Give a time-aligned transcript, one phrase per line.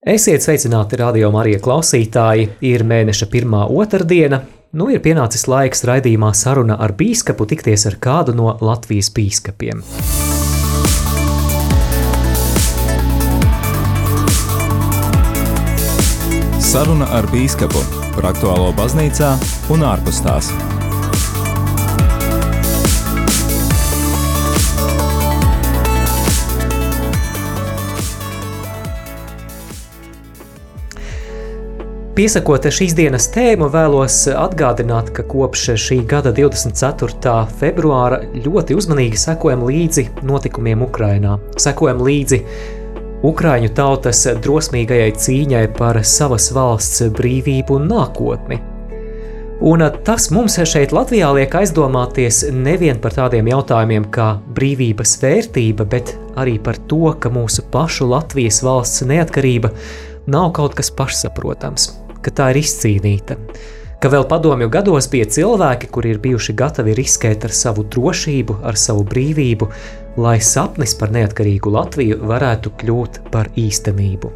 [0.00, 4.38] Esiet sveicināti radio Marija klausītāji, ir mēneša pirmā otrdiena,
[4.72, 9.84] nu ir pienācis laiks raidījumā saruna ar bīskapu tikties ar kādu no Latvijas bīskapiem.
[16.64, 17.84] Saruna ar bīskapu
[18.16, 19.34] par aktuālo baznīcā
[19.68, 20.48] un ārpus tās.
[32.10, 37.34] Piesakot šīs dienas tēmu, vēlos atgādināt, ka kopš šī gada 24.
[37.60, 41.36] februāra ļoti uzmanīgi sekojam līdzi notikumiem Ukrajinā.
[41.54, 42.40] Sekojam līdzi
[43.30, 48.58] Ukrāņu tautas drosmīgajai cīņai par savas valsts brīvību un nākotni.
[49.70, 56.16] Un tas mums šeit Latvijā liek aizdomāties nevien par tādiem jautājumiem kā brīvības vērtība, bet
[56.40, 59.76] arī par to, ka mūsu pašu Latvijas valsts neatkarība
[60.26, 63.36] nav kaut kas pašsaprotams ka tā ir izcīnīta.
[64.00, 68.78] Ka vēl padomju gados bija cilvēki, kuri ir bijuši gatavi riskēt ar savu drošību, ar
[68.80, 69.68] savu brīvību,
[70.20, 74.32] lai sapnis par neatkarīgu Latviju varētu kļūt par īstenību.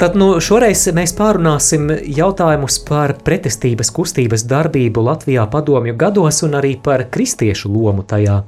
[0.00, 6.76] Tad nu, šoreiz mēs pārunāsim jautājumus par pretestības kustības darbību Latvijā padomju gados un arī
[6.80, 8.38] par kristiešu lomu tajā.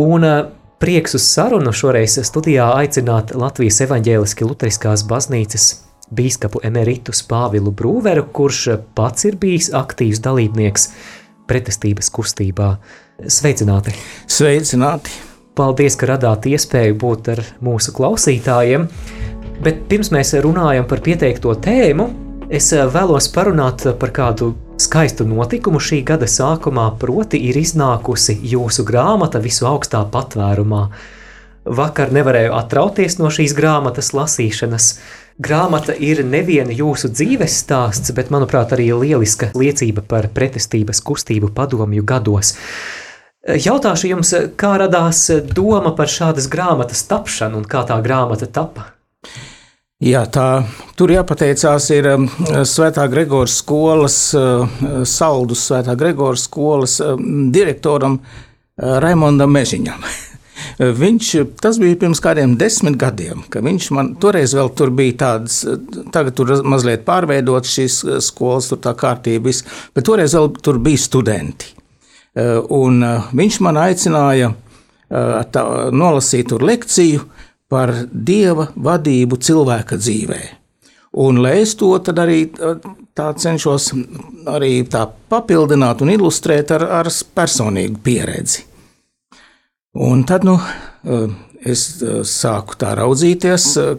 [0.00, 0.38] Un eh,
[0.80, 5.68] prieks uz sarunu šoreiz studijā aicināt Latvijas evaņģēliski luteriskās baznīcas
[6.14, 8.62] bīskapu emeritus Pāvilu Brūveru, kurš
[8.96, 10.90] pats ir bijis aktīvs dalībnieks
[11.50, 12.76] pretestības kustībā.
[13.26, 13.94] Sveicināti!
[14.28, 15.22] Sveicināti!
[15.56, 18.84] Paldies, ka radāt iespēju būt ar mūsu klausītājiem.
[19.64, 22.10] Bet pirms mēs runājam par pieteikto tēmu,
[22.52, 29.40] es vēlos parunāt par kādu skaistu notikumu šī gada sākumā, proti ir iznākusi jūsu grāmata
[29.40, 30.82] visu augstā patvērumā.
[31.66, 34.90] Vakar nevarēju atrauties no šīs grāmatas lasīšanas,
[35.36, 42.04] Grāmata ir neviena jūsu dzīves stāsts, bet, manuprāt, arī lieliska liecība par pretestības kustību padomju
[42.08, 42.54] gados.
[43.46, 48.88] Jautāšu jums, kā radās doma par šādas grāmatas tapšanu un kā tā grāmata tapa?
[50.02, 50.64] Jā, tā
[50.96, 52.26] tur jāpateicās ir um,
[52.68, 54.66] Svētā Gregora skolas, uh,
[55.08, 60.04] Saldus Svētā Gregora skolas um, direktoram uh, Raimondam Mežiņam.
[60.78, 61.30] Viņš,
[61.60, 65.62] tas bija pirms kādiem desmit gadiem, ka viņš man toreiz vēl tur bija tāds,
[66.14, 69.52] tagad tur mazliet pārveidot šīs skolas, tur tā kārtība,
[69.96, 71.72] bet toreiz vēl tur bija studenti.
[72.76, 73.00] Un
[73.36, 74.52] viņš man aicināja
[75.08, 77.24] tā, nolasīt tur lekciju
[77.72, 80.42] par dieva vadību cilvēka dzīvē.
[81.16, 82.42] Un, lai es to arī
[83.16, 83.88] tā cenšos
[84.52, 88.66] arī tā papildināt un ilustrēt ar, ar personīgu pieredzi.
[89.98, 90.58] Un tad nu,
[91.08, 91.30] eh,
[91.64, 93.94] es eh, sāku tā raudzīties, eh,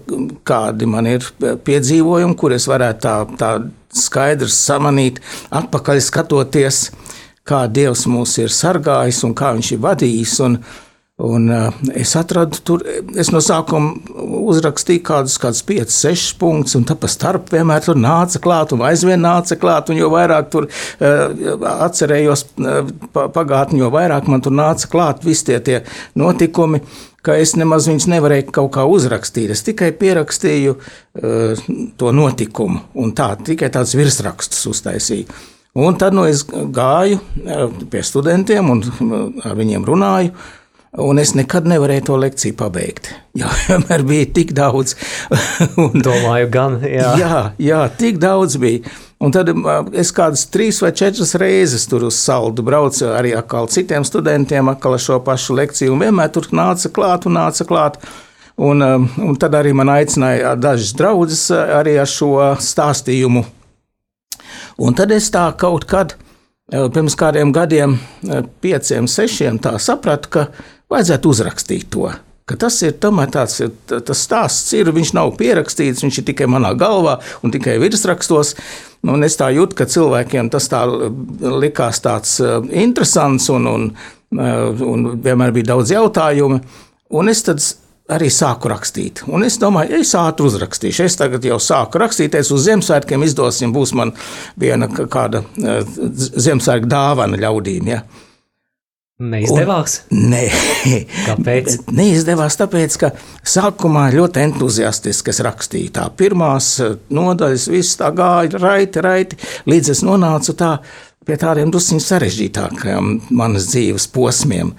[0.45, 3.49] kādi man ir piedzīvojumi, kur es varētu tā, tā
[3.97, 5.17] skaidri samanīt,
[5.49, 6.91] atpakaļ skatoties,
[7.47, 10.35] kā Dievs mūs ir sargājis un kā Viņš ir vadījis.
[10.45, 10.59] Un,
[11.17, 12.83] Un, uh, es atradu tur,
[13.17, 13.95] es no sākuma
[14.51, 18.83] uzrakstīju kādus, kādus 5, 6 punktus, un tā pa starp vienmēr tur nāca klāt, un
[18.85, 22.91] aizvien nāca klāt, jo vairāk tur uh, atcerējos uh,
[23.33, 25.79] pagātni, jo vairāk man tur nāca klāt visi tie, tie
[26.21, 26.83] notikumi,
[27.33, 29.49] es nemaz viņus nevarēju kaut kā uzrakstīt.
[29.55, 31.65] Es tikai pierakstīju uh,
[31.97, 35.25] to notikumu, un tā, tikai tāds virsrakstus uztaisīju.
[35.81, 40.37] Un tad nu, es gāju uh, pie studentiem un uh, ar viņiem runāju.
[40.97, 43.11] Un es nekad nevarēju to lekciju pabeigt.
[43.37, 44.95] Jā, vienmēr bija tik daudz.
[45.83, 46.79] un, Domāju, gan.
[46.81, 47.11] Jā.
[47.21, 48.81] jā, jā, tik daudz bija.
[49.21, 49.49] Un tad
[49.97, 54.97] es kādas trīs vai četras reizes tur uz saldu braucu arī ar citiem studentiem, ar
[55.01, 55.93] šo pašu lekciju.
[55.93, 57.99] Un vienmēr tur nāca klāt un nāca klāt.
[58.57, 63.43] Un, un tad arī man aicināja dažas draudzes arī ar šo stāstījumu.
[64.81, 66.15] Un tad es tā kaut kad,
[66.69, 67.99] pirms kādiem gadiem,
[68.61, 70.47] pieciem, sešiem, tā sapratu, ka
[70.91, 72.09] vajadzētu uzrakstīt to.
[72.47, 73.57] Tas ir tomēr tāds
[73.91, 78.53] tas stāsts, ir, viņš nav pierakstīts, viņš ir tikai manā galvā un tikai virsrakstos.
[79.07, 83.89] Un es tā jūtu, ka cilvēkiem tas tā likās tāds uh, interesants un, un,
[84.39, 86.61] uh, un vienmēr bija daudz jautājumu.
[87.19, 87.59] Un es tad
[88.15, 89.25] arī sāku rakstīt.
[89.27, 91.03] Un es domāju, es ātri uzrakstīšu.
[91.03, 94.15] Es tagad jau sāku rakstīt, es uz Ziemassvētkiem izdosim, būs man
[94.59, 97.91] viena kāda uh, Ziemassvētku dāvana ļaudīm.
[97.91, 98.05] Ja.
[99.17, 100.03] Neizdevās?
[100.13, 100.43] Un, nē,
[101.25, 101.79] kāpēc?
[101.89, 103.09] Neizdevās tāpēc, ka
[103.41, 105.89] sākumā ļoti entuziastiski rakstīju.
[105.95, 110.75] Tā pirmās eh, nodaļas, viss tā gāja raiti, raiti, līdz es nonācu tā
[111.25, 114.75] pie tādiem drusciņiem sarežģītākiem manas dzīves posmiem.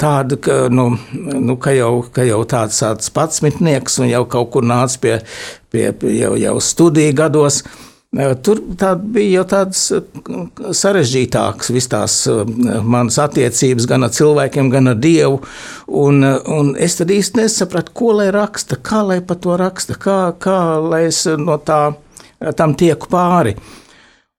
[0.00, 4.48] tādu, ka, nu, nu, ka, jau, ka jau tāds, tāds pats mitnieks un jau kaut
[4.54, 5.18] kur nāca pie,
[5.68, 7.60] pie, pie jau, jau studiju gados.
[8.16, 8.60] Tur
[9.12, 9.80] bija jau tāds
[10.80, 12.14] sarežģītāks, visas tās
[12.88, 15.42] manas attiecības gan ar cilvēkiem, gan ar Dievu.
[15.92, 20.16] Un, un es tad īsti nesapratu, ko lai raksta, kā lai par to raksta, kā,
[20.40, 21.82] kā lai es no tā
[22.56, 23.52] tam tieku pāri.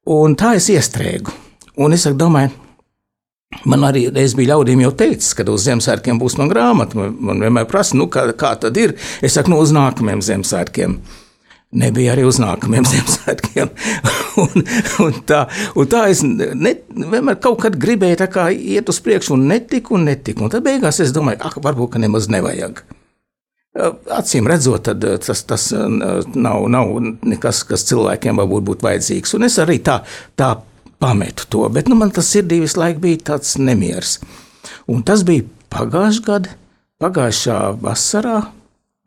[0.09, 1.37] Un tā es iestrēgu.
[1.77, 2.55] Un es domāju,
[3.65, 7.07] Man arī reiz bija ļaudīm jau teicis, ka uz Ziemassvētkiem būs man grāmata.
[7.09, 8.93] Man vienmēr prasa, nu, kā, kā tad ir.
[9.25, 10.93] Es saku, nu, uz nākamajiem Ziemassvētkiem.
[11.69, 13.69] Nebija arī uz nākamajiem Ziemassvētkiem.
[14.43, 14.63] un,
[15.05, 15.43] un, tā,
[15.77, 18.17] un tā es ne, vienmēr kaut kad gribēju
[18.57, 20.47] iet uz priekšu, un netiku, un netiku.
[20.47, 22.81] Un tad beigās es domāju, ah, varbūt nemaz nevajag.
[24.17, 24.89] Acīm redzot,
[25.21, 25.67] tas, tas
[26.33, 29.37] nav, nav nekas, kas cilvēkiem varbūt būtu vajadzīgs.
[29.37, 29.99] Un es arī tā,
[30.33, 30.55] tā
[30.99, 34.17] pametu to, bet nu, man tas sirdī visu laiku bija tāds nemieris.
[34.89, 36.57] Un tas bija pagājušā gada,
[36.99, 38.39] pagājušā vasarā,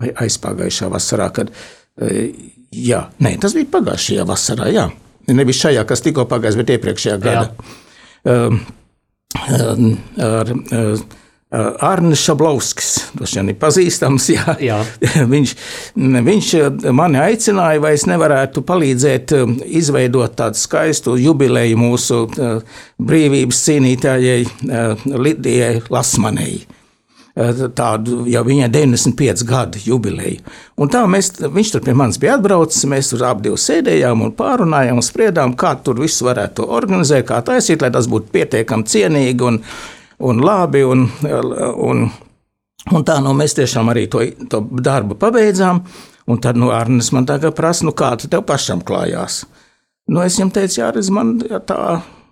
[0.00, 1.81] vai aizpagājušā vasarā, kad, e,
[2.72, 4.88] jā, nē, tas bija pagājušajā vasarā, jā.
[5.30, 7.50] Nevis šajā, kas tikko pagājis, bet iepriekšējā gada.
[8.26, 8.62] Um,
[9.38, 11.02] ar, uh,
[11.52, 14.30] Arnēs Šablovskis, tas jau ir pazīstams.
[14.32, 14.54] Jā.
[14.64, 14.78] Jā.
[15.34, 15.54] viņš,
[16.28, 16.52] viņš
[16.96, 19.34] mani aicināja, vai es nevarētu palīdzēt
[19.68, 22.22] izveidot tādu skaistu jubileju mūsu
[22.96, 24.38] brīvības cīnītājai
[25.12, 26.62] Lidijai Lasmanei.
[27.32, 30.42] Tādu jau viņai 95 gadu jubileju.
[30.76, 32.84] Un tā mēs, viņš tur pie manis bija atbraucis.
[32.90, 37.80] Mēs tur abi sēdējām un pārunājām un spriedām, kā tur viss varētu organizēt, kā taisīt,
[37.80, 39.48] lai tas būtu pietiekami cienīgi.
[39.48, 39.62] Un,
[40.28, 40.84] un labi.
[40.84, 41.08] Un,
[41.88, 42.06] un,
[42.92, 45.82] un tā nu, mēs tiešām arī to, to darbu pabeidzām.
[46.30, 49.42] Un tad nu, Arnēs man tagad prasa, nu, kā tev pašam klājās.
[50.12, 51.80] Nu, es viņam teicu, jā, man tā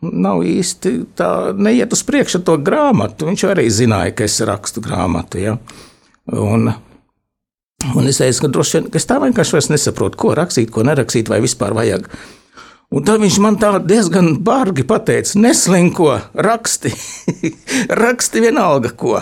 [0.01, 3.29] nav īsti tā, neiet uz priekšu ar to grāmatu.
[3.29, 5.41] Viņš arī zināja, ka es rakstu grāmatu.
[5.43, 5.57] Ja?
[6.33, 6.73] Un,
[7.95, 11.33] un es teicu, ka droši vien, ka es tā vienkārši nesaprotu, ko rakstīt, ko nerakstīt,
[11.33, 12.09] vai vispār vajag.
[12.91, 16.91] Un tad viņš man tā diezgan bargi pateica, neslinko, raksti,
[18.03, 19.21] raksti vienalga ko,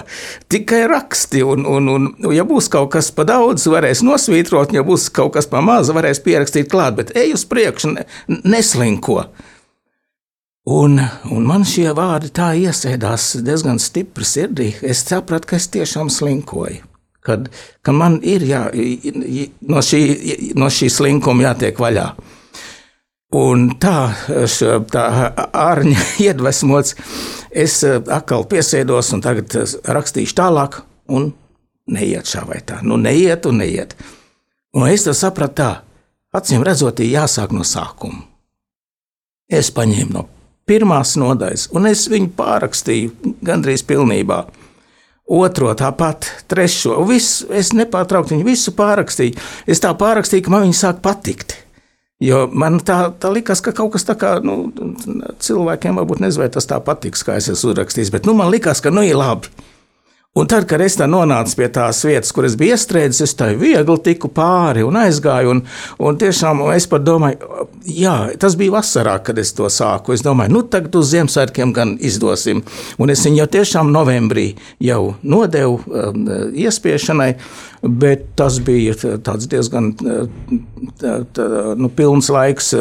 [0.49, 1.43] tikai raksti.
[1.45, 5.51] Un, un, un, ja būs kaut kas pa daudz, varēs nosvītrot, ja būs kaut kas
[5.53, 8.07] pa maz, varēs pierakstīt klāt, bet ej uz priekšu, ne,
[8.49, 9.27] neslinko.
[10.69, 10.99] Un,
[11.33, 14.67] un man šie vārdi tā iesēdās diezgan stipri sirdī.
[14.85, 16.83] Es sapratu, ka es tiešām slinkoju.
[17.25, 17.49] Kad,
[17.85, 18.67] ka man ir jā,
[19.69, 20.03] no, šī,
[20.61, 22.05] no šī slinkuma jātiek vaļā.
[23.39, 23.97] Un tā,
[24.93, 25.07] tā
[25.49, 26.97] ārņa iedvesmots,
[27.49, 29.57] es atkal piesēdos un tagad
[29.89, 31.31] rakstīšu tālāk, un
[31.89, 32.83] neiet šā vai tā.
[32.85, 33.97] Nu, neiet un neiet.
[34.77, 35.75] Un es sapratu, tā,
[36.37, 38.27] acīm redzot, jāsāk no sākuma.
[39.49, 40.29] Es paņēmu no
[40.69, 44.43] pirmās nodaļas, un es viņu pārrakstīju gandrīz pilnībā.
[45.29, 49.37] Otro tāpat, trešo, visu, es nepārtraukti viņu visu pārrakstīju.
[49.69, 51.59] Es tā pārrakstīju, ka man viņa sāk patikt.
[52.19, 54.73] Jo man tā, tā likās, ka kaut kas tāds kā nu,
[55.45, 58.81] cilvēkiem varbūt nezinu, vai tas tā patiks, kā es esmu uzrakstījis, bet nu, man likās,
[58.83, 59.53] ka nu ir labi.
[60.39, 63.97] Un tad, kad es nonācu pie tās vietas, kur es biju iestrēdzis, es tā viegli
[64.07, 65.51] tiku pāri un aizgāju.
[65.51, 65.63] Un,
[65.99, 70.15] un tiešām es pat domāju, jā, tas bija vasarā, kad es to sāku.
[70.15, 72.63] Es domāju, nu tagad uz Ziemassvētkiem gan izdosim.
[73.03, 74.53] Un es viņu jau tiešām novembrī
[74.85, 77.33] jau nodevu um, iespiešanai.
[77.79, 78.91] Bet tas bija
[79.23, 79.93] diezgan
[80.99, 81.45] tā, tā,
[81.79, 82.73] nu, pilns laiks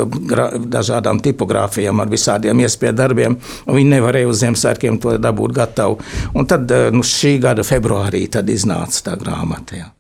[0.74, 3.36] dažādām tipogrāfijām, ar visādiem iespēju darbiem.
[3.70, 6.00] Viņi nevarēja uz Ziemassvētkiem to dabūt gatavu.
[6.34, 9.76] Un tad nu, šī gada februārī iznāca tā grāmata.
[9.76, 9.92] Jā.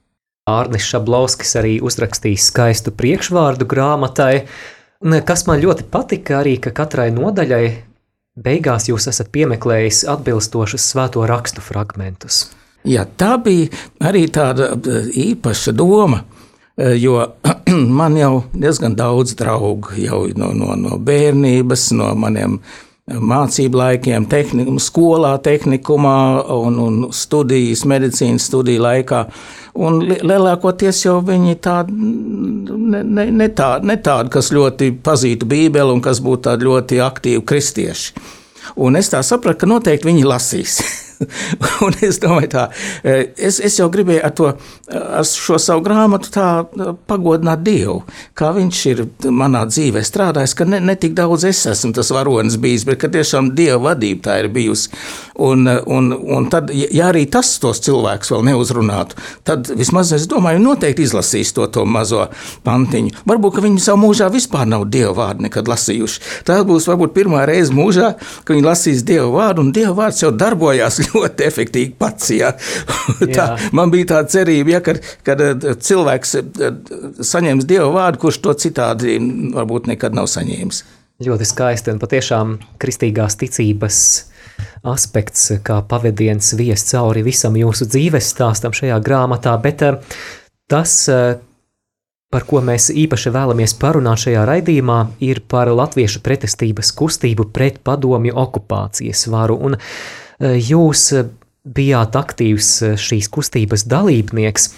[0.48, 4.48] Arnis Šablovskis arī uzrakstīja skaistu priekšvārdu grāmatai,
[5.26, 7.66] kas man ļoti patika arī, ka katrai nodaļai
[8.38, 12.48] beigās jūs esat piemeklējis atbilstošus svēto rakstu fragmentus.
[12.88, 13.68] Jā, tā bija
[14.08, 16.22] arī tāda eh, īpaša doma.
[16.78, 17.20] Eh, jo
[18.00, 22.60] man jau diezgan daudz draugu jau no, no, no bērnības, no maniem
[23.08, 26.18] mācību laikiem, tehnikum, skolā, tehnikumā
[26.52, 29.22] un, un studijas, medicīnas studiju laikā.
[29.80, 35.96] Un lielākoties jau viņi tādi, ne, ne, ne tādi, ne tādi, kas ļoti pazītu Bībeli
[35.96, 38.14] un kas būtu tādi ļoti aktīvi kristieši.
[38.84, 40.82] Un es tā sapratu, ka noteikti viņi lasīs.
[41.86, 42.64] un es domāju, tā,
[43.02, 43.16] e,
[43.50, 44.52] es, es jau gribēju ar, to,
[44.94, 48.00] ar šo savu grāmatu e, pagodināt Dievu,
[48.38, 52.60] kā viņš ir manā dzīvē strādājis, ka ne, ne tik daudz es esmu tas varonis
[52.62, 54.92] bijis, bet ka tiešām Dieva vadība tā ir bijusi.
[55.48, 60.28] Un, e, un, un tad, ja arī tas tos cilvēkus vēl neuzrunātu, tad vismaz es
[60.30, 62.28] domāju, noteikti izlasīs to, to mazo
[62.68, 63.24] pantiņu.
[63.28, 66.24] Varbūt, ka viņi savu mūžā vispār nav Dieva vārdu nekad lasījuši.
[66.48, 68.14] Tā būs varbūt pirmā reize mūžā,
[68.46, 72.30] ka viņi lasīs Dieva vārdu, un Dieva vārds jau darbojās ļoti efektīvi pats.
[72.36, 72.54] Ja.
[73.38, 76.38] tā, man bija tā cerība, ja, kad, kad cilvēks
[77.26, 79.18] saņems dievu vārdu, kurš to citādi
[79.56, 80.84] varbūt nekad nav saņēmis.
[81.26, 84.00] Ļoti skaisti un patiešām kristīgās ticības
[84.88, 89.82] aspekts, kā pavadiens vies cauri visam jūsu dzīves stāstam šajā grāmatā, bet
[90.70, 90.94] tas,
[92.34, 98.36] par ko mēs īpaši vēlamies parunāt šajā raidījumā, ir par latviešu pretestības kustību pret padomju
[98.38, 99.58] okupācijas varu.
[99.70, 99.78] Un
[100.40, 101.12] jūs
[101.68, 104.70] bijāt aktīvs šīs kustības dalībnieks.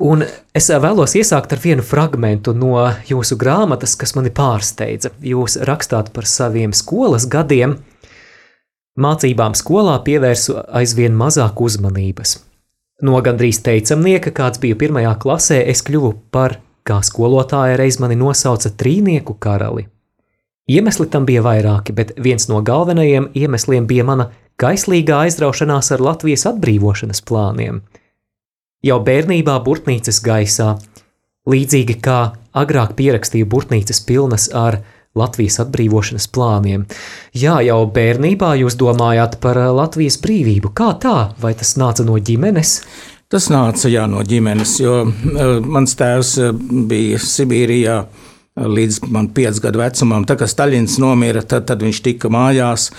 [0.00, 0.24] Un
[0.56, 5.12] es vēlos iesākt ar vienu fragment no jūsu grāmatas, kas mani pārsteidza.
[5.20, 7.76] Jūs rakstāt par saviem skolas gadiem.
[9.00, 12.38] Mācībām skolā pievērsu aizvien mazāk uzmanības.
[13.04, 18.72] No gandrīz teicamnieka, kāds bija pirmajā klasē, es kļuvu par kā skolotāja reiz mani nosauca
[18.76, 19.86] trīnieku karali.
[20.70, 24.28] Iemesli tam bija vairāki, bet viens no galvenajiem iemesliem bija mana
[24.60, 27.80] kaislīgā aizraušanās ar Latvijas atbrīvošanas plāniem.
[28.84, 30.74] Jau bērnībā burtnīcas gaisā,
[31.50, 32.20] līdzīgi kā
[32.56, 34.80] agrāk pierakstīju burtnīcas pilnas ar
[35.18, 36.86] Latvijas atbrīvošanas plāniem.
[37.34, 40.70] Jā, jau bērnībā jūs domājāt par Latvijas brīvību.
[40.76, 41.16] Kā tā?
[41.42, 42.78] Vai tas nāca no ģimenes?
[43.30, 46.54] Tas nāca jā, no ģimenes, jo uh, mans tēvs uh,
[46.90, 50.24] bija Sibīrijā uh, līdz man piecu gadu vecumam.
[50.26, 52.90] Tā kā Staļins nomira, tad, tad viņš tika mājās.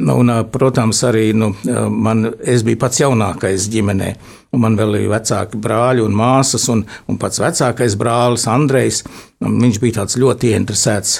[0.00, 1.50] Un, protams, arī nu,
[1.90, 4.12] man, es biju pats jaunākais ģimenē.
[4.56, 9.02] Man vēl bija vecāki brāļi un māsas, un, un pats vecākais brālis Andrejs.
[9.42, 11.18] Viņš bija ļoti ieinteresēts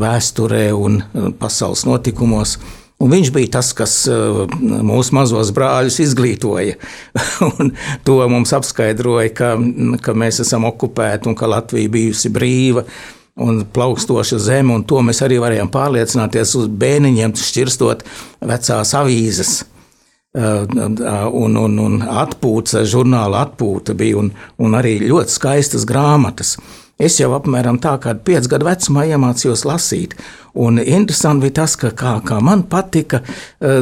[0.00, 1.02] vēsturē un
[1.40, 2.56] pasaules notikumos.
[3.02, 6.78] Un viņš bija tas, kas mūsu mazos brāļus izglītoja.
[8.06, 9.50] to mums apskaidroja, ka,
[10.00, 12.86] ka mēs esam okupēti un ka Latvija bijusi brīva
[13.36, 14.74] un plaukstoša zeme.
[14.74, 18.04] Un to mēs arī varējām pārliecināties uz bēniņiem, šķirstot
[18.44, 19.54] vecās avīzes.
[20.34, 26.56] Un, un, un atpūta, žurnāla atpūta bija, un, un arī ļoti skaistas grāmatas.
[26.98, 30.14] Es jau apmēram tā kā piecu gadu vecumā iemācījos lasīt.
[30.54, 33.22] Un interesanti bija tas, ka kā, kā man patika,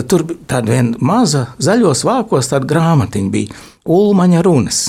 [0.09, 4.87] tur bija tāda viena maza zaļos vākos tāda grāmatiņa bija Ulmaņa runas.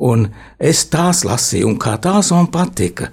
[0.00, 0.22] Un
[0.56, 3.10] es tās lasīju, un kā tās man patika.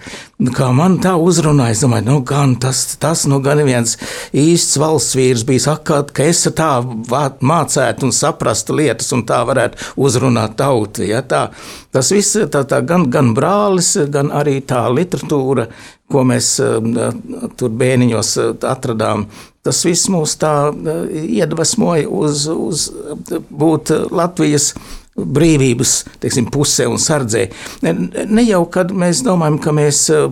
[0.55, 3.97] Kā man tā uzrunāja, es domāju, nu, gan tas, tas nu, gan viens
[4.31, 9.99] īsts valsts vīrs bija sakāt, ka es tā mācētu un saprastu lietas, un tā varētu
[9.99, 11.03] uzrunāt tautu.
[11.03, 11.49] Ja, tā,
[11.91, 15.67] tas viss, tā, tā, gan, gan brālis, gan arī tā literatūra,
[16.09, 16.53] ko mēs
[17.59, 18.31] tur bēniņos
[18.71, 19.27] atradām,
[19.67, 20.71] tas viss mūs tā
[21.11, 22.87] iedvesmoja uz, uz
[23.51, 24.71] būt Latvijas
[25.25, 27.45] brīvības teiksim, pusē un sardzē.
[27.85, 27.93] Ne,
[28.29, 30.29] ne jau kad mēs domājam, ka mēs eh,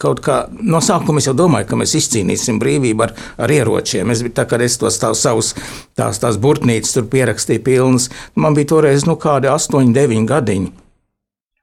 [0.00, 4.10] kaut kā no sākuma jau domājam, ka mēs izcīnīsim brīvību ar, ar ieročiem.
[4.12, 5.54] Es biju tā, kad es tos tā, savus
[5.98, 8.10] tās, tās burtnīcas tur pierakstīju pilnas.
[8.34, 10.72] Man bija toreiz nu, kādi 8, 9 gadiņi.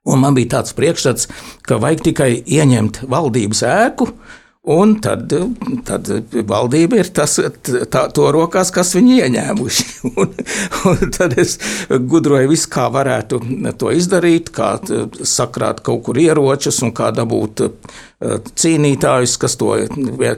[0.08, 1.28] Un man bija tāds priekšstats,
[1.68, 4.08] ka vajag tikai ieņemt valdības ēku,
[4.66, 5.30] Un tad,
[5.86, 6.08] tad
[6.48, 7.38] valdība ir tas,
[7.88, 9.86] tā, to rokās, kas viņi ieņēmuši.
[10.18, 10.34] Un,
[10.88, 11.56] un tad es
[11.88, 13.40] gudroju visu, kā varētu
[13.78, 14.74] to izdarīt, kā
[15.26, 17.64] sakrāt kaut kur ieročus un kā dabūt
[18.18, 19.70] cīnītājus, kas to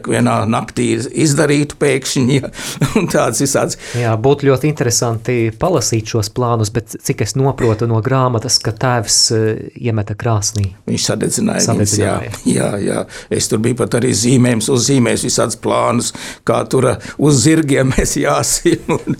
[0.04, 2.36] vienā naktī izdarītu pēkšņi.
[2.36, 2.50] Ja,
[3.14, 3.78] tāds visāds.
[3.96, 9.16] Jā, būtu ļoti interesanti palasīt šos plānus, bet cik es noprotu no grāmatas, ka tēvs
[9.32, 10.66] eh, iemeta krāsnī.
[10.90, 12.34] Viņš sadedzināja, sadedzināja.
[12.34, 13.06] Viņus, jā, jā, jā.
[13.32, 16.12] Es tur biju pat arī zīmējums, uzzīmējis visādus plānus,
[16.44, 19.18] kā tur uz zirgiem mēs jāsim un,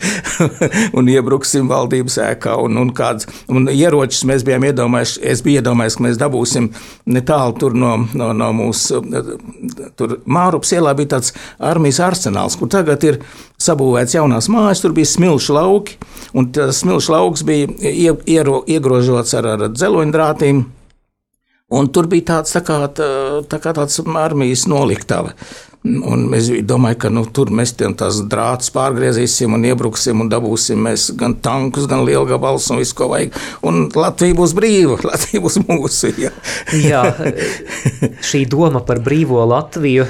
[1.01, 3.29] un iebruksim valdības ēkā un, un kāds.
[3.49, 6.71] Un ieročus mēs bijām iedomājuši, es biju iedomājies, ka mēs dabūsim
[7.09, 9.01] netālu tur no, no, no mūsu
[10.31, 13.21] Mārupas ielā bija tāds armijas arsenāls, kur tagad ir
[13.61, 15.97] sabūvēts jaunās mājas, tur bija smilšu lauki,
[16.37, 17.71] un tas smilšu lauks bija
[18.27, 20.65] iero, iegrožots ar, ar dzeloņdrātīm.
[21.71, 23.11] Un tur bija tāds, tā kā, tā,
[23.47, 25.37] tā kā tāds armijas noliktava.
[25.81, 30.89] Un es domāju, ka nu, tur mēs tam tās drātas pārgriezīsim un iebruksim un dabūsim
[31.17, 33.39] gan tankus, gan lielgabalus un visu, ko vajag.
[33.65, 36.11] Un Latvija būs brīva, Latvija būs mūsu.
[36.21, 36.33] Jā,
[36.85, 37.01] jā
[38.29, 40.05] šī doma par brīvo Latviju.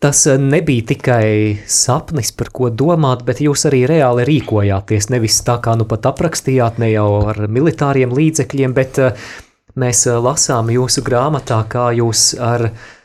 [0.00, 1.26] Tas nebija tikai
[1.68, 5.10] sapnis, par ko domāt, bet jūs arī reāli rīkojāties.
[5.12, 9.28] Nevis tā kā nu pat aprakstījāt, ne jau ar militāriem līdzekļiem, bet eh,
[9.74, 12.98] mēs eh, lasām jūsu grāmatā, kā jūs ar viņa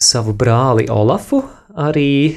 [0.00, 1.42] savu brāli Olafu
[1.76, 2.32] arī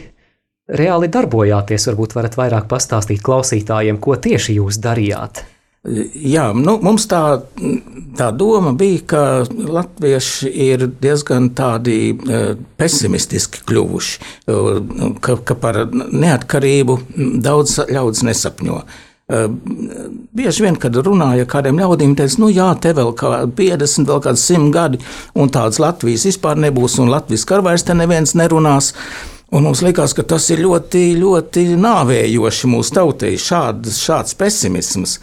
[0.67, 1.87] reāli darbojāties.
[1.89, 5.45] Varbūt varat vairāk pastāstīt klausītājiem, ko tieši jūs darījāt.
[5.83, 7.41] Jā, nu, mums tā,
[8.15, 12.13] tā doma bija, ka latvieši ir diezgan tādi
[12.79, 14.29] pesimistiski kļuvuši,
[15.19, 16.95] ka, ka par neatkarību
[17.43, 18.79] daudz ļaudis nesapņo.
[19.31, 24.19] Bieži vien, kad runāja ar kādiem ļaudīm, teica, nu jā, te vēl kā 50, vēl
[24.25, 24.99] kāds 100 gadi,
[25.39, 28.91] un tādas Latvijas vispār nebūs, un Latvijas karvairs te neviens nerunās.
[29.53, 35.19] Un mums liekas, ka tas ir ļoti, ļoti nāvējoši mūsu tautai, šāds, šāds pesimisms.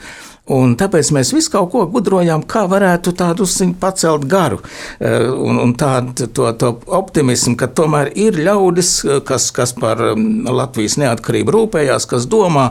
[0.51, 3.45] Un tāpēc mēs visu kaut ko gudrojām, kā varētu tādu
[3.79, 4.59] pacelt garu
[5.03, 8.95] un, un tādu to, to optimismu, ka tomēr ir ļaudis,
[9.29, 12.71] kas, kas par Latvijas neatkarību rūpējās, kas domā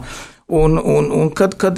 [0.50, 1.78] Un, un, un kad, kad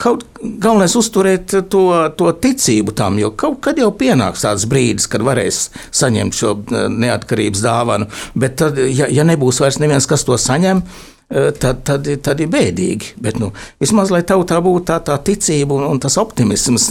[0.00, 1.82] kaut galvenais uzturēt to,
[2.16, 6.86] to ticību tam, jo kaut kad jau pienāks tāds brīdis, kad varēs saņemt šo eh,
[6.92, 12.08] neatkarības dāvanu, bet tad, ja, ja nebūs vairs neviens, kas to saņem, Eh, tad, tad,
[12.22, 13.14] tad ir bēdīgi.
[13.22, 13.50] Bet nu,
[13.82, 16.88] vismaz lai tautā būtu tā, tā ticība un, un tas optimisms,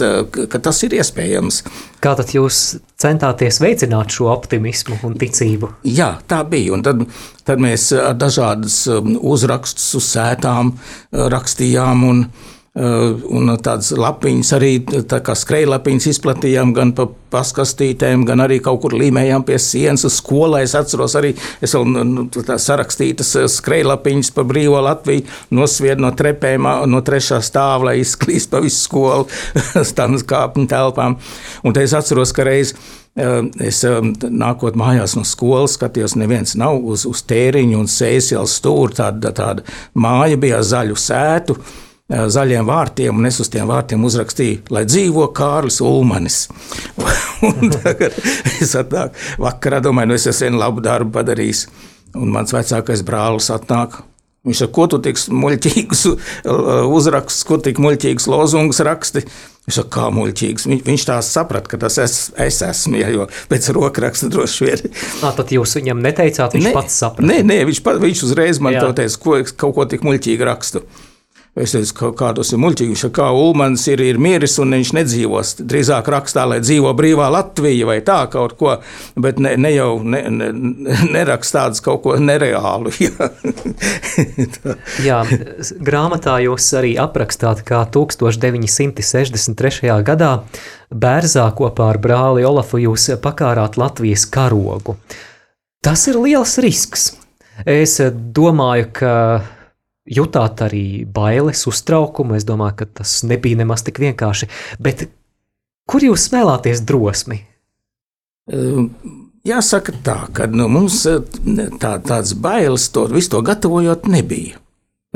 [0.52, 1.62] ka tas ir iespējams.
[2.04, 2.64] Kā tad jūs
[3.00, 5.72] centāties veicināt šo optimismu un ticību?
[5.88, 6.74] Jā, tā bija.
[6.76, 7.06] Un tad,
[7.48, 7.88] tad mēs
[8.20, 10.76] dažādas um, uzrakstus uz sētām
[11.12, 12.04] rakstījām.
[12.10, 14.72] Un, Eh, un tādas lapiņas arī
[15.08, 20.18] tā kā skrejlapiņas izplatījām gan pa paskastītēm, gan arī kaut kur līmējām pie sienas uz
[20.20, 20.62] skolai.
[20.66, 21.32] Es atceros arī,
[21.64, 25.24] es vēl nu, nu sarakstītas eh, skrejlapiņas par brīvo Latviju,
[25.56, 29.26] nosvied no trepēm, no trešā stāva, lai izklīst pa visu skolu,
[29.98, 31.18] tām kāpņu telpām.
[31.64, 36.84] Un te es atceros, ka reiz eh, Es nākot mājās no skolas, skatījos, neviens nav
[36.84, 38.98] uz, uz tēriņu un sēsils stūri.
[39.00, 39.64] Tāda, tāda
[39.96, 41.56] māja bija zaļu sētu,
[42.08, 46.44] zaļiem vārtiem, un es uz tiem vārtiem uzrakstīju, lai dzīvo Kārlis Ulmanis.
[47.82, 48.14] tagad
[48.60, 51.66] es atnāku vakarā, domāju, nu es esmu vienu labu darbu padarījis,
[52.16, 53.98] un mans vecākais brālis atnāk.
[54.46, 56.04] Viņš saka, ko tu tik muļķīgus
[56.94, 59.24] uzrakstus, ko tik muļķīgus lozungus raksti.
[59.66, 60.68] Viņš saka, kā muļķīgs.
[60.86, 64.84] Viņš, tā saprata, ka tas es, es esmu, ja, jo pēc rokraksta droši vien.
[65.24, 67.26] Nā, tad jūs viņam neteicāt, viņš ne, pats saprata?
[67.26, 70.86] Nē, nē viņš, viņš uzreiz man teica, ko, kaut ko tik muļķīgi rakstu.
[71.56, 75.54] Es teicu, ka kādos ir muļķīgi, ka Ulmans ir, ir miris un viņš nedzīvos.
[75.64, 78.74] Drīzāk rakstā, lai dzīvo brīvā Latvija vai tā kaut ko,
[79.16, 80.50] bet ne, ne jau ne, ne,
[81.14, 82.92] nerakst tādas kaut ko nereālu.
[83.00, 83.30] Jā.
[85.06, 85.22] Jā,
[85.88, 89.88] grāmatā jūs arī aprakstāt, kā 1963.
[90.04, 90.44] gadā
[90.92, 95.00] Bērzā kopā ar brāli Olafu jūs pakārāt Latvijas karogu.
[95.80, 97.16] Tas ir liels risks.
[97.64, 97.96] Es
[98.36, 99.12] domāju, ka
[100.06, 102.36] jutāt arī bailes, uztraukumu.
[102.38, 104.48] Es domāju, ka tas nebija nemaz tik vienkārši.
[104.82, 105.08] Bet
[105.90, 107.42] kur jūs smēlāties drosmi?
[108.52, 108.90] Ehm,
[109.46, 111.18] jāsaka tā, ka nu, mums eh,
[111.80, 114.62] tā, tāds bailes to visu to gatavojot nebija.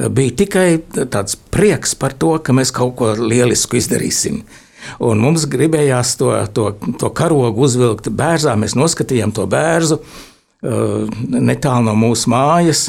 [0.01, 0.81] Bija tikai
[1.13, 4.41] tāds prieks par to, ka mēs kaut ko lielisku izdarīsim.
[5.05, 8.55] Un mums gribējās to, to, to karogu uzvilkt bērzā.
[8.57, 12.89] Mēs noskatījām to bērzu eh, netālu no mūsu mājas.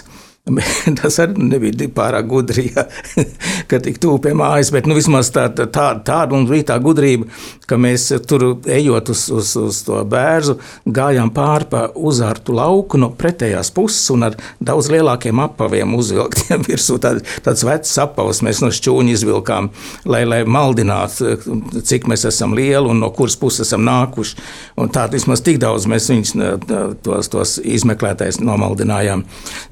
[1.00, 2.86] Tas arī nebija pārāk gudri, ja,
[3.70, 6.78] ka tik tuvu pie mājas, bet nu, vismaz tā, tā, tā, tāda mums bija tā
[6.84, 7.30] gudrība,
[7.70, 13.12] ka mēs tur ejot uz, uz, uz to bērzu, gājām pāri pa uzārtu lauku no
[13.16, 17.00] pretējās puses un ar daudz lielākiem apaviem uzvilktiem virsū.
[17.02, 19.72] Tād, tāds vecs apavs mēs no šķūņa izvilkām,
[20.12, 21.36] lai, lai maldinātu,
[21.88, 24.38] cik mēs esam lieli un no kuras puses esam nākuši.
[24.82, 26.36] Un tā vismaz tik daudz mēs viņus
[27.06, 29.24] tos, tos izmeklētājs nomaldinājām.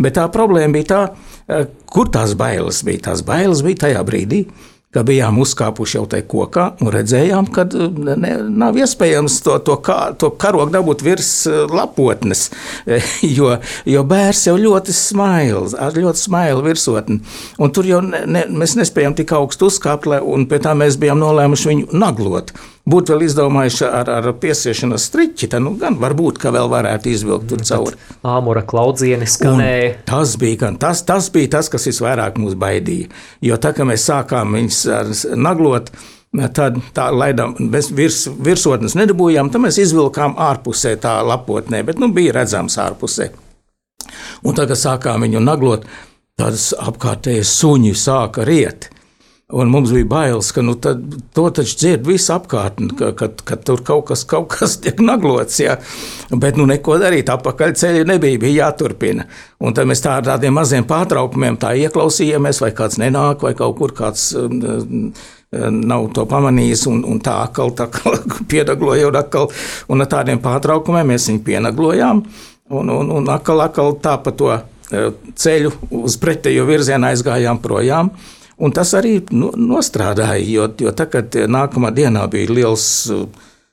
[0.01, 1.09] Bet tā problēma problēma bija tā,
[1.47, 3.09] eh, kur tās bailes bija.
[3.09, 4.47] Tās bailes bija tajā brīdī,
[4.91, 9.77] kad bijām uzkāpuši jau tajā kokā un redzējām, ka eh, ne, nav iespējams to, to,
[9.77, 12.49] kā, to karogu dabūt virs eh, lapotnes,
[13.37, 17.21] jo, jo bērns jau ļoti smails, ar ļoti smailu virsotni.
[17.59, 21.19] Un tur jau ne, ne, mēs nespējām tik augstu uzkāpt, un pie tā mēs bijām
[21.19, 22.53] nolēmuši viņu naglot
[22.89, 27.49] būtu vēl izdomājuši ar, ar piesiešanas striķi, tad nu, gan varbūt, ka vēl varētu izvilkt
[27.51, 27.99] tur cauri.
[28.27, 29.89] Āmura klaudzieni skanēja.
[29.95, 33.11] Un tas bija, gan, tas, tas bija tas, kas visvairāk mūs baidīja.
[33.45, 34.85] Jo tā, ka mēs sākām viņus
[35.39, 35.93] naglot,
[36.29, 42.11] Tad tā laidām, mēs virs, virsotnes nedabūjām, tad mēs izvilkām ārpusē tā lapotnē, bet nu,
[42.13, 43.31] bija redzams ārpusē.
[44.45, 45.87] Un tagad sākām viņu naglot,
[46.37, 48.91] tādas apkārtējas suņi sāka riet.
[49.49, 50.99] Un mums bija bailes, ka nu, tad,
[51.33, 55.57] to taču dzird viss apkārtni, ka, ka, ka tur kaut kas, kaut kas tiek naglots.
[55.63, 55.79] Jā.
[56.29, 59.25] Bet nu, neko darīt, apakaļ ceļa nebija, bija jāturpina.
[59.65, 63.73] Un tad mēs tā ar tādiem maziem pārtraukumiem tā ieklausījāmies, vai kāds nenāk, vai kaut
[63.81, 65.09] kur kāds um,
[65.49, 68.21] nav to pamanījis, un, un tā atkal, tā atkal
[68.53, 69.49] piedagloja, un, atkal,
[69.89, 72.25] un ar tādiem pārtraukumiem mēs viņu pienaglojām,
[72.69, 75.73] un, un, un atkal, atkal tā pa to uh, ceļu
[76.05, 78.13] uz pretējo virzienu aizgājām projām.
[78.59, 82.89] Un tas arī nostrādāja, jo, jo tagad nākamā dienā bija liels.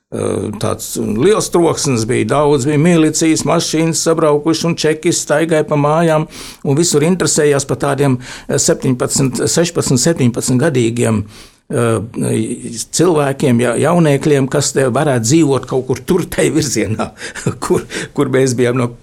[0.07, 6.29] Tāds liels troksnis bija, daudz bija milicijas, mašīnas sabraukuši un čeki staigāja pa mājām.
[6.63, 8.15] Un visur interesējās par tādiem
[8.47, 11.25] 17, 16, 17 gadīgiem
[11.67, 17.09] cilvēkiem, jauniekļiem, kas varētu dzīvot kaut kur tur, tajā virzienā,
[17.63, 17.83] kur,
[18.15, 18.93] kur mēs bijām no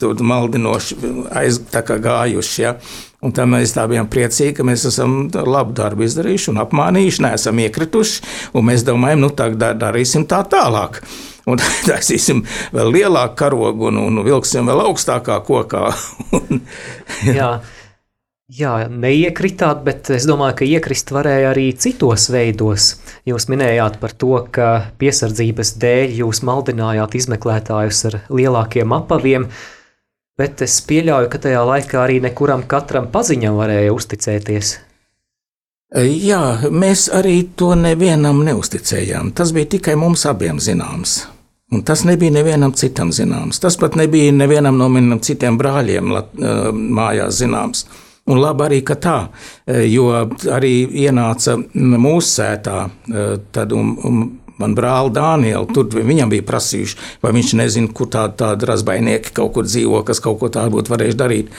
[0.00, 1.00] maldinoši
[1.42, 2.62] aizgājuši.
[2.62, 2.76] Ja.
[3.22, 7.60] Un tā mēs tā bijām priecīgi, ka mēs esam labu darbu izdarījuši un apmānījuši, neesam
[7.62, 8.24] iekrituši.
[8.66, 10.98] Mēs domājam, nu tā darīsim tā tālāk.
[11.46, 12.42] Un taisīsim
[12.74, 15.86] vēl lielāku karogu un, un vilksim vēl augstākā kokā.
[16.40, 16.64] un,
[17.28, 17.36] jā.
[17.38, 17.52] jā.
[18.52, 22.88] Jā, neiekritāt, bet es domāju, ka iekrist varēja arī citos veidos.
[23.24, 24.66] Jūs minējāt par to, ka
[25.00, 29.46] piesardzības dēļ jūs maldinājāt izmeklētājus ar lielākiem apaviem.
[30.40, 34.72] Bet es pieļauju, ka tajā laikā arī nekuram katram paziņam varēja uzticēties.
[35.92, 36.40] Jā,
[36.72, 39.34] mēs arī to nevienam neusticējām.
[39.36, 41.18] Tas bija tikai mums abiem zināms.
[41.72, 43.60] Un tas nebija nevienam citam zināms.
[43.60, 46.14] Tas pat nebija nevienam no maniem citiem brāļiem
[46.96, 47.84] mājās zināms.
[48.32, 49.16] Un labi arī, ka tā,
[49.90, 50.10] jo
[50.54, 52.76] arī ienāca mūsu sētā,
[53.52, 54.20] tad un, un
[54.62, 59.56] man brāli Dānielu, tur viņam bija prasījuši, vai viņš nezina, kur tādi tād razbainieki kaut
[59.58, 61.54] kur dzīvo, kas kaut ko tādu būtu varējuši darīt.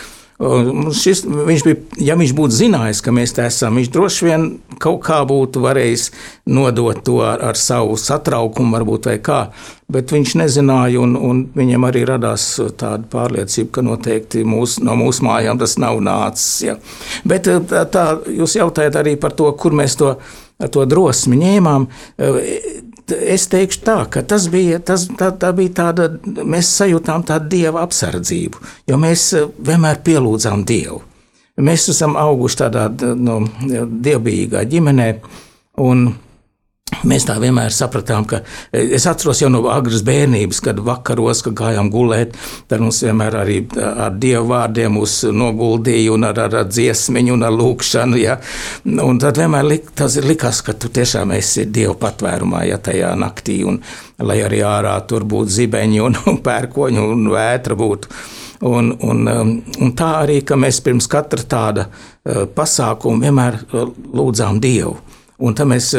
[0.98, 4.46] Šis, viņš bija, ja viņš būtu zinājis, ka mēs te esam, viņš droši vien
[4.82, 6.08] kaut kā būtu varējis
[6.50, 9.40] nodot to ar, ar savu satraukumu, varbūt vai kā.
[9.94, 12.48] Bet viņš nezināja, un, un viņam arī radās
[12.82, 16.50] tāda pārliecība, ka noteikti mūs, no mūsu mājām tas nav nācis.
[16.66, 16.80] Ja.
[17.30, 20.16] Bet tā, tā jūs jautājat arī par to, kur mēs to,
[20.74, 21.88] to drosmi ņēmām
[23.12, 27.84] es teikšu tā, ka tas bija, tas, tā, tā bija tāda, mēs sajūtām tādu dieva
[27.84, 31.02] apsardzību, jo mēs eh, vienmēr pielūdzām dievu.
[31.64, 35.10] Mēs esam auguši tādā no, dievbijīgā ģimenē,
[35.86, 36.08] un
[37.08, 41.56] Mēs tā vienmēr sapratām, ka e, es atceros jau no agras bērnības, kad vakaros, kad
[41.60, 42.38] gājām gulēt,
[42.72, 45.00] tad mums vienmēr arī ar dievu vārdiem
[45.40, 48.20] noguldīja un ar, ar, ar dziesmiņu un ar lūkšanu.
[48.22, 48.38] Ja?
[49.04, 53.62] Un tad vienmēr lik, tas likās, ka tu tiešām esi dievu patvērumā, ja tajā naktī,
[53.68, 53.82] un
[54.24, 58.16] lai arī ārā tur būtu zibeņi un, un pērkoņi un vētra būtu.
[58.64, 59.50] Un, un, um,
[59.84, 63.58] un tā arī, ka mēs pirms katra tāda uh, pasākuma vienmēr
[64.16, 64.96] lūdzām Dievu.
[65.44, 65.90] Un tā mēs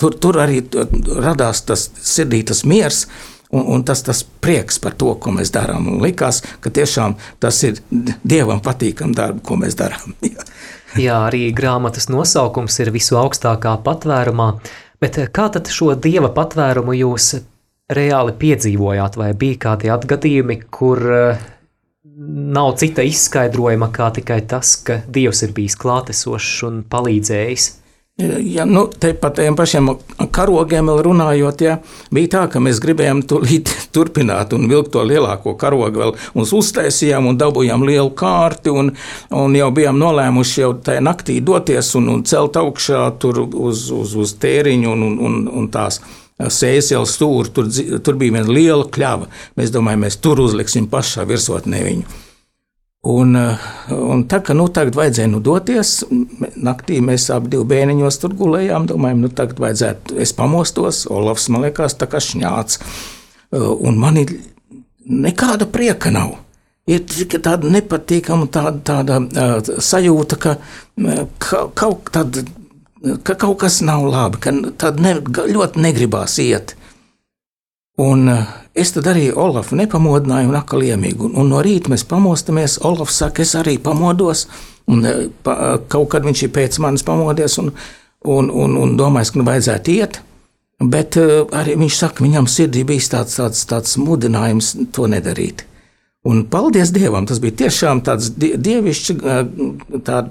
[0.00, 3.06] tur, tur arī radās tas sirdī tas miers.
[3.52, 5.90] Un, un tas, tas prieks par to, ko mēs darām.
[5.92, 7.82] Un likās, ka tiešām tas ir
[8.24, 10.14] Dievam patīkams darbs, ko mēs darām.
[11.04, 14.48] Jā, arī grāmatas nosaukums ir visu augstākā patvērumā.
[15.00, 17.34] Bet kā tad šo Dieva patvērumu jūs
[17.92, 19.16] reāli piedzīvojāt?
[19.20, 21.44] Vai bija kādi atgadījumi, kur eh,
[22.56, 27.68] nav cita izskaidrojuma kā tikai tas, ka Dievs ir bijis klātesošs un palīdzējis?
[28.20, 29.86] Ja, nu, te par tiem pašiem
[30.36, 31.78] karogiem runājot, ja,
[32.12, 33.22] bija tā, ka mēs gribējām
[33.96, 38.90] turpināt un vilkt to lielāko karogu vēl mums uztaisījām un dabūjām lielu kārti un,
[39.32, 44.12] un jau bijām nolēmuši jau tajā naktī doties un, un celt augšā tur uz, uz,
[44.12, 46.02] uz tēriņu un, un, un, un tās
[46.92, 47.54] jau stūri.
[47.56, 47.72] Tur,
[48.04, 49.30] tur bija viena liela kļava.
[49.56, 52.20] Mēs domājam, mēs tur uzliksim pašā virsotnē viņu.
[53.02, 56.04] Un, eh, un tā kā nu, tagad vajadzēja nu, doties,
[56.54, 58.86] naktī mēs abi divi bērniņos tur gulējām.
[58.86, 62.78] Domājam, nu tagad vajadzētu, es pamostos, Olafs man liekas, tā kā šņāts.
[62.78, 64.36] Eh, un man ir
[65.02, 66.36] nekāda prieka nav.
[66.86, 67.02] Ir
[67.42, 70.54] tāda nepatīkama tāda, tāda uh, sajūta, ka,
[71.38, 72.42] ka, kaut, tāda,
[73.22, 74.50] ka kaut kas nav labi, ka
[74.82, 75.12] tāda ne,
[75.54, 76.74] ļoti negribās iet.
[78.00, 81.28] Un uh, Es tad arī Olafu nepamodināju un atkal iemīgu.
[81.36, 82.78] Un, no rīta mēs pamostamies.
[82.88, 84.46] Olafs saka, es arī pamodos.
[84.88, 87.68] Un, e, pa, e, kaut kad viņš ir pēc manis pamodies un,
[88.24, 90.22] un, un, un domājis, ka nu vajadzētu iet.
[90.82, 95.66] Bet arī viņš saka, viņam sirdī bija tāds, tāds, tāds mudinājums to nedarīt.
[96.26, 99.12] Un paldies Dievam, tas bija tiešām tāds dievišķs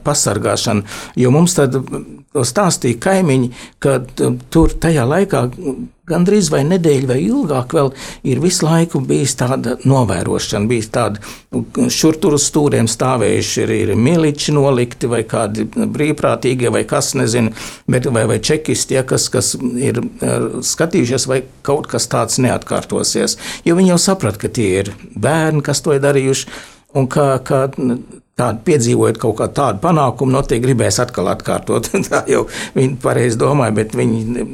[0.04, 0.84] pasargāšana,
[1.20, 1.78] jo mums tad
[2.32, 3.50] stāstīja kaimiņi,
[3.84, 3.98] ka
[4.52, 5.46] tur tajā laikā
[6.12, 7.92] gandrīz vai nedēļu vai ilgāk vēl
[8.28, 11.22] ir visu laiku bijis tāda novērošana, bijis tāda
[11.56, 17.14] nu, šur tur uz stūriem stāvējuši ir, ir miliči nolikti vai kādi brīvprātīgie vai kas
[17.20, 17.54] nezinu,
[17.92, 20.02] bet vai, vai čekisti, ja, kas, kas ir
[20.72, 25.84] skatījušies, vai kaut kas tāds neatkārtosies, jo viņi jau saprat, ka tie ir bērni, kas
[25.86, 26.50] to ir darījuši,
[26.98, 27.66] un kā, kā
[28.42, 31.92] tādu piedzīvojot kaut kādu tādu panākumu, noteikti gribēs atkal atkārtot.
[32.10, 32.46] Tā jau
[32.78, 34.48] viņi pareizi domāja, bet viņi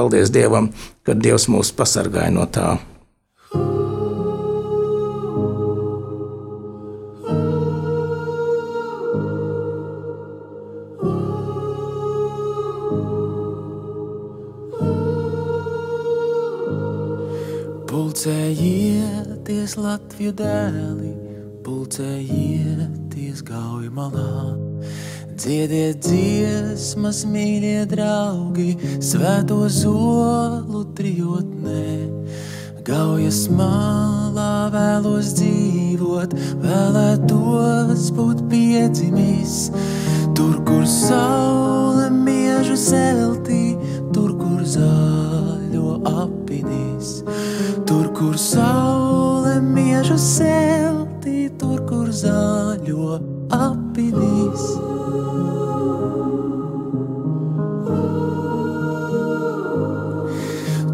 [0.00, 0.70] Paldies Dievam,
[1.04, 2.70] ka Dievs mūs pasargāja no tā.
[17.92, 21.12] Pulcējieties, Latvijas dēli,
[21.68, 24.69] pulcējieties gauja malā.
[25.40, 31.84] Dziediet dziesmas, mīļie draugi, svēto zolu trijotnē.
[32.84, 39.56] Gaujas malā vēlos dzīvot, vēlētos būt piedzimis.
[40.36, 43.64] Tur, kur saule miežu zeltī,
[44.12, 47.22] tur, kur zaļo apvidīs.
[47.88, 53.22] Tur, kur saule miežu zeltī, tur, kur zaļo
[54.00, 54.64] apvidīs.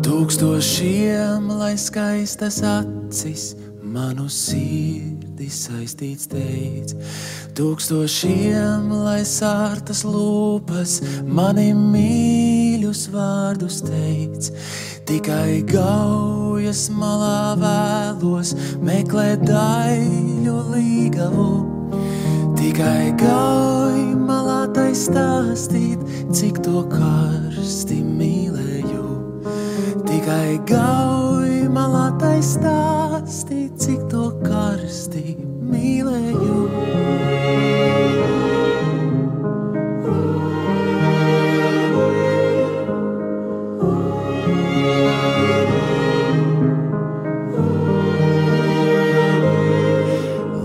[0.06, 6.94] Tūkstošiem, lai skaistas acis, manu sirdi saistīts teic.
[7.56, 14.50] Tūkstošiem, lai sārtas lūpas, mani mīļus vārdus teic.
[15.06, 21.75] Tikai gaujas malā vēlos meklēt daļu līgavu.
[22.66, 26.00] Tikai gauj malā tai stāstīt,
[26.34, 29.04] cik to karsti mīlēju.
[30.02, 36.58] Tikai gauj malā tai stāstīt, cik to karsti mīlēju.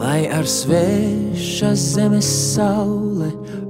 [0.02, 0.50] Lai ar
[1.62, 3.28] svešas zemes saule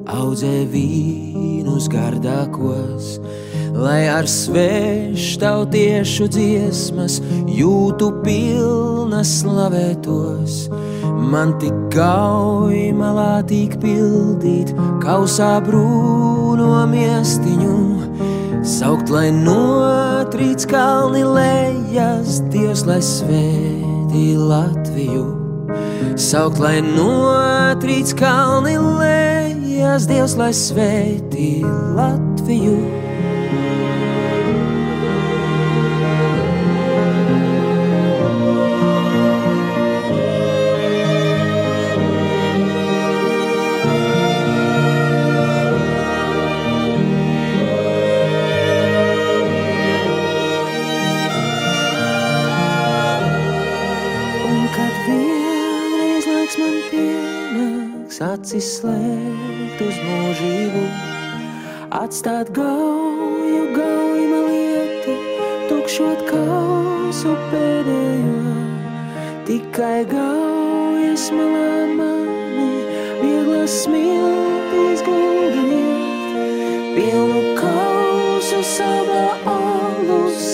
[0.07, 3.19] audzē vīnus gardākos,
[3.75, 7.19] lai ar sveštautiešu dziesmas
[7.51, 10.69] jūtu pilnas slavētos.
[11.31, 14.71] Man tik gauj malā tik pildīt,
[15.03, 17.75] kausā brūno miestiņu,
[18.63, 25.40] saukt, lai notrīc kalni lejas, Dievs, lai svētī Latviju.
[26.19, 31.61] Saukt, lai notrīc kalni lejas, Dievs, lai svētī
[31.95, 33.10] Latviju.
[56.51, 60.83] Laiks man pienāks, acis slēgt uz mūžību,
[61.91, 65.15] atstāt gauju, gauju lieti,
[65.69, 68.55] tukšot kausu pēdējo.
[69.47, 72.83] Tikai gaujas malā mani,
[73.21, 76.35] vieglas smiltis guldiniet,
[76.97, 80.50] pilnu kausu savā alus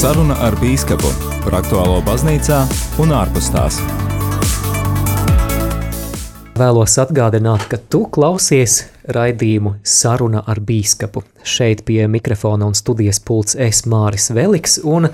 [0.00, 2.60] Saruna ar Bīskapu par aktuālo baznīcā
[3.02, 3.78] un ārpus tās.
[6.60, 11.22] Vēlos atgādināt, ka tu klausies raidījumu Saruna ar Bīskapu.
[11.40, 15.08] Šeit pie mikrofona un studijas pults es Māris Veliks, un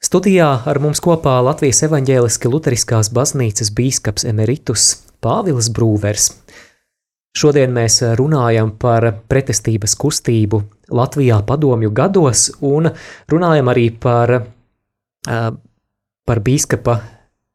[0.00, 6.30] studijā ar mums kopā Latvijas evaņģēliski luteriskās baznīcas bīskaps emeritus Pāvils Brūvers.
[7.36, 10.64] Šodien mēs runājam par pretestības kustību
[10.96, 12.88] Latvijā padomju gados un
[13.30, 14.32] runājam arī par,
[15.26, 17.00] par bīskapa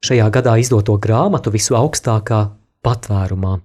[0.05, 2.45] šajā gadā izdoto grāmatu visu augstākā
[2.85, 3.57] patvērumā.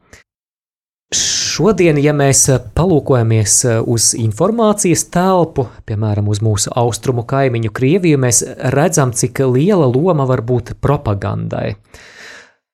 [1.10, 2.44] Šodien, ja mēs
[2.78, 3.54] palūkojamies
[3.90, 8.44] uz informācijas telpu, piemēram, uz mūsu austrumu kaimiņu Krieviju, mēs
[8.76, 11.74] redzam, cik liela loma var būt propagandai.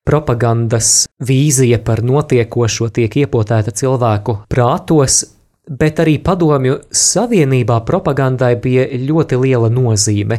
[0.06, 5.22] Propagandas vīzija par notiekošo tiek iepotēta cilvēku prātos,
[5.66, 10.38] bet arī padomju savienībā propagandai bija ļoti liela nozīme.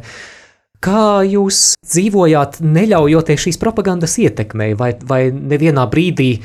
[0.83, 6.35] Kā jūs dzīvojāt, neļaujoties šīs propagandas ietekmei, vai, vai nevienā brīdī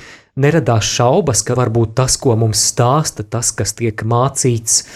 [0.41, 4.87] neradās šaubas, ka varbūt tas, ko mums stāsta, tas, kas tiek mācīts,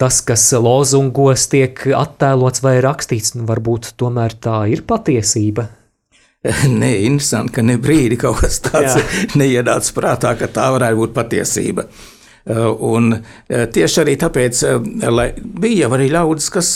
[0.00, 5.68] tas, kas lozungos tiek attēlots vai rakstīts, nu, varbūt tomēr tā ir patiesība?
[6.80, 8.98] Nē, interesanti, ka ne brīdi kaut kas tāds
[9.38, 11.86] neienāca prātā, ka tā varētu būt patiesība.
[12.46, 13.12] Un
[13.48, 14.62] tieši arī tāpēc,
[15.14, 16.72] lai bija arī ļaudis, kas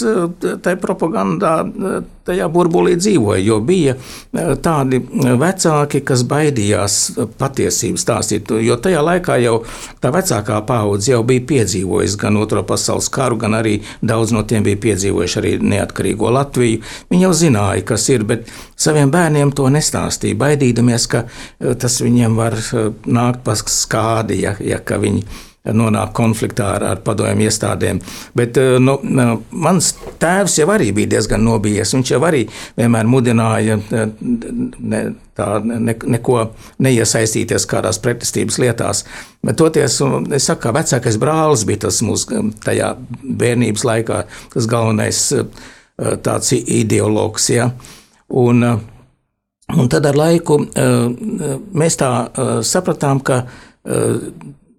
[0.63, 1.55] tajā propagandā,
[2.27, 3.97] tajā burbulī dzīvoja, jo bija
[4.63, 5.01] tādi
[5.41, 6.99] vecāki, kas baidījās
[7.39, 9.57] patiesību stāstīt, jo tajā laikā jau
[10.03, 14.67] tā vecākā paudze jau bija piedzīvojusi gan Otro pasaules karu, gan arī daudz no tiem
[14.67, 16.83] bija piedzīvojuši arī neatkarīgo Latviju.
[17.11, 18.47] Viņi jau zināja, kas ir, bet
[18.79, 21.27] saviem bērniem to nestāstīja, baidīdamies, ka
[21.59, 22.59] tas viņiem var
[23.07, 25.27] nākt pa skādi, ja, ja viņi
[25.75, 28.01] nonāk konfliktā ar, ar padomju iestādēm.
[28.39, 28.97] Bet nu,
[29.51, 31.95] mans tēvs jau arī bija diezgan nobijies.
[31.97, 32.45] Viņš jau arī
[32.79, 35.03] vienmēr mudināja ne,
[35.37, 36.43] tā, ne, neko
[36.83, 39.05] neiesaistīties kādās pretestības lietās.
[39.45, 40.01] Bet toties,
[40.37, 44.23] es saku, ka vecākais brālis bija tas mūsu tajā bērnības laikā,
[44.55, 45.23] tas galvenais
[45.97, 47.51] tāds ideologs.
[47.53, 47.71] Ja?
[48.29, 48.63] Un,
[49.77, 52.13] un tad ar laiku mēs tā
[52.67, 53.45] sapratām, ka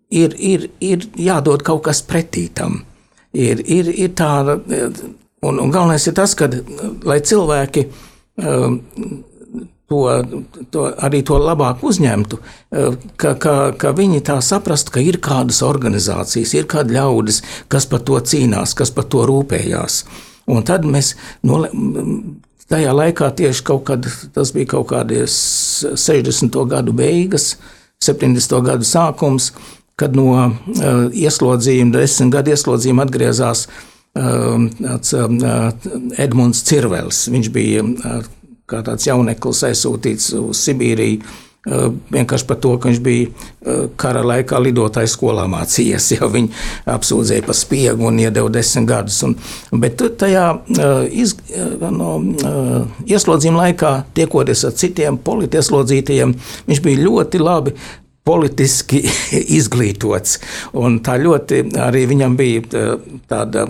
[0.09, 2.81] ir, ir, ir jādod kaut kas pretī tam.
[3.37, 4.57] Ir, ir, ir tāda,
[5.45, 6.47] un, un galvenais ir tas, ka
[7.05, 7.83] lai cilvēki
[8.41, 8.79] um,
[9.87, 9.99] to,
[10.71, 15.61] to, arī to labāk uzņemtu, uh, ka, ka, ka viņi tā saprastu, ka ir kādas
[15.65, 20.01] organizācijas, ir kādi ļaudis, kas par to cīnās, kas par to rūpējās.
[20.47, 21.69] Un tad mēs nole,
[22.71, 26.61] tajā laikā tieši kaut kad, tas bija kaut kādi 60.
[26.71, 27.55] gadu beigas,
[28.03, 28.61] 70.
[28.63, 29.51] gadu sākums,
[29.97, 30.51] kad no uh,
[31.09, 35.89] ieslodzījuma, desmit gadu ieslodzījuma atgriezās uh, tāds, uh,
[36.21, 37.25] Edmunds Cirvels.
[37.33, 38.21] Viņš bija uh,
[38.69, 41.25] kā tāds jauneklis aizsūtīts uz Sibīriju.
[41.67, 46.53] Uh, vienkārši par to, ka viņš bija uh, kara laikā lidotāju skolā mācījies, jau viņu
[46.93, 49.17] apsūdzēja par spiegu un iedeva desmit gadus.
[49.25, 49.33] Un,
[49.81, 50.45] bet tajā
[51.09, 51.33] iz,
[51.89, 52.13] no,
[53.09, 56.37] ieslodzījuma laikā, tiekoties ar citiem politieslodzītajiem,
[56.69, 57.79] viņš bija ļoti labi
[58.27, 59.03] politiski
[59.59, 60.37] izglītots.
[60.77, 62.85] Un tā ļoti arī viņam bija
[63.29, 63.67] tāda.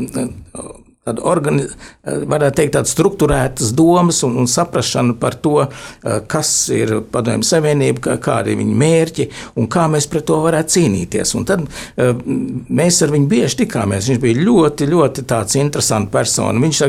[1.08, 1.63] Tāda organi,
[2.04, 5.62] varētu teikt, tādas struktūrētas domas un, un saprāšana par to,
[6.28, 11.32] kas ir Padomju Savienība, kādi ir viņa mērķi un kā mēs pret to varētu cīnīties.
[11.39, 11.63] Un tad
[11.96, 14.12] mēs ar viņu bieži tikāmies.
[14.12, 15.24] Viņš bija ļoti, ļoti
[15.62, 16.65] interesants persona.
[16.65, 16.84] Viņš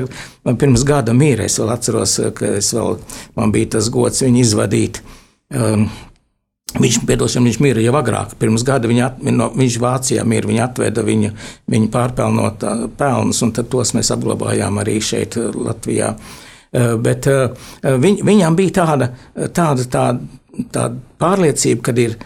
[0.50, 1.46] man pirms gada mīra.
[1.46, 2.98] Es vēl atceros, ka vēl,
[3.38, 4.98] man bija tas gods viņu izvadīt.
[6.76, 10.66] Viņš, piedošana, viņš mira jau agrāk, pirms gada viņa, at, no, viņš Vācijā mira, viņa
[10.66, 11.30] atveda viņa,
[11.72, 12.66] viņa pārpelnot
[12.98, 16.12] pelnus, un tos mēs apglabājām arī šeit, Latvijā.
[17.00, 17.30] Bet
[17.82, 19.08] viņ, viņam bija tāda,
[19.56, 22.18] tāda, tāda, tāda pārliecība, ka ir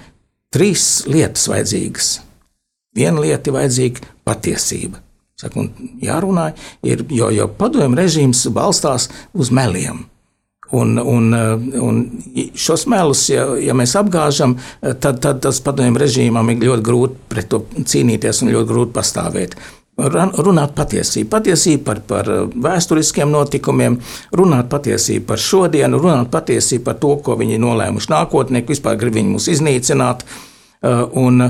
[0.52, 2.12] trīs lietas vajadzīgas.
[2.98, 4.98] Viena lieta ir vajadzīga patiesība.
[5.38, 5.64] Saka,
[6.02, 6.50] jārunā,
[6.86, 10.04] ir, jo, jo padomju režīms balstās uz meliem.
[10.72, 11.34] Un, un,
[11.84, 11.96] un
[12.56, 17.50] šos melus, ja, ja mēs apgāžam, tad, tad tas padomju režīmam ir ļoti grūti pret
[17.52, 19.56] to cīnīties un ļoti grūti pastāvēt.
[20.00, 22.30] Runāt patiesību, patiesību par, par
[22.64, 23.98] vēsturiskiem notikumiem,
[24.32, 29.34] runāt patiesību par šodienu, runāt patiesību par to, ko viņi nolēmuši nākotnē, vispār grib viņi
[29.34, 30.24] mūs iznīcināt.
[31.20, 31.44] Un,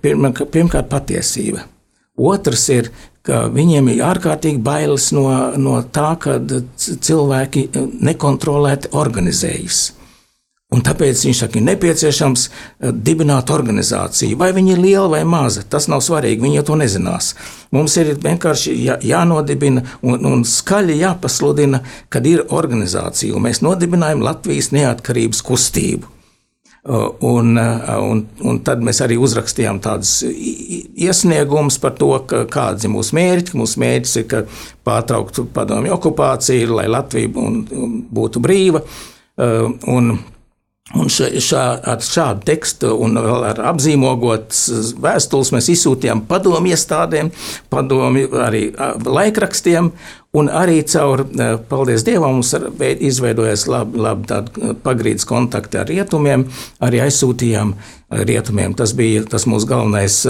[0.00, 1.66] pirmkārt, patiesība.
[2.20, 2.88] Otrs ir
[3.30, 5.28] ka viņiem ir ārkārtīgi bailes no,
[5.60, 6.40] no tā, ka
[6.76, 7.68] cilvēki
[8.02, 9.86] nekontrolēti organizējas.
[10.70, 14.38] Un tāpēc viņš saka, ir nepieciešams eh, dibināt organizāciju.
[14.38, 16.44] Vai viņa ir liela vai maza, tas nav svarīgi.
[16.44, 17.32] Viņi jau to nezinās.
[17.74, 23.42] Mums ir vienkārši jā, jānodibina un, un skaļi jāpasludina, kad ir organizācija.
[23.42, 26.19] Mēs nodibinājām Latvijas neatkarības kustību.
[26.80, 33.56] Un, un, un tad mēs arī uzrakstījām tādus iesniegumus par to, kāds ir mūsu mērķis.
[33.60, 34.48] Mūsu mērķis ir
[34.88, 37.28] pārtraukt padomju okupāciju, lai Latvija
[38.16, 38.84] būtu brīva.
[39.92, 40.14] Un,
[40.90, 47.30] Un šā, ar šādu tekstu un ar apzīmogotas vēstules mēs izsūtījām padomju iestādēm,
[47.70, 48.64] padomju arī
[49.06, 49.92] laikrakstiem,
[50.36, 51.24] un arī caur,
[51.70, 52.54] paldies Dievam, mums
[53.02, 56.46] izveidojas labi, labi pagrīdes kontakti ar rietumiem,
[56.86, 57.74] arī aizsūtījām
[58.30, 58.76] rietumiem.
[58.78, 60.22] Tas bija tas mūsu galvenais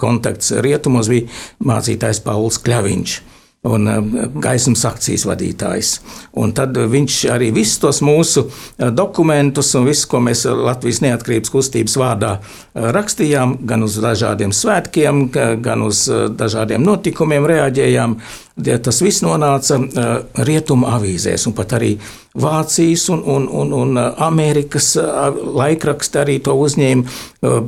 [0.00, 1.28] kontakts rietumos, bija
[1.72, 3.20] mācītājs Pauls Kļaviņš
[3.62, 3.98] un eh,
[4.40, 5.92] gaismas akcijas vadītājs.
[6.40, 11.52] Un tad viņš arī visus tos mūsu eh, dokumentus un visu, ko mēs Latvijas neatkarības
[11.52, 15.26] kustības vārdā eh, rakstījām, gan uz dažādiem svētkiem,
[15.60, 16.06] gan uz
[16.36, 18.16] dažādiem notikumiem reaģējām.
[18.60, 19.78] Tas viss nonāca
[20.44, 21.94] rietumu avīzēs, un pat arī
[22.36, 27.16] Vācijas un, un, un, un Amerikas laikraksti arī to uzņēma,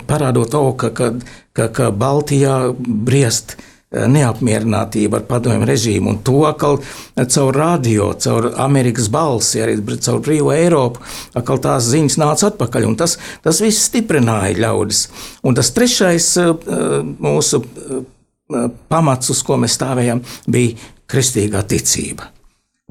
[0.04, 1.08] parādot to, ka, ka,
[1.56, 6.80] ka, ka Baltijā briest uh, neapmierinātība ar padomju režīmu, un to atkal
[7.16, 11.02] caur radio, caur Amerikas balsi, arī caur brīvo Eiropu,
[11.38, 15.06] atkal tās ziņas nāca atpakaļ, tas, tas viss stiprināja ļaudis.
[15.44, 16.32] Un tas trešais
[17.22, 17.62] mūsu
[18.92, 20.76] pamats, uz ko mēs stāvējam, bija
[21.12, 22.32] kristīgā ticība.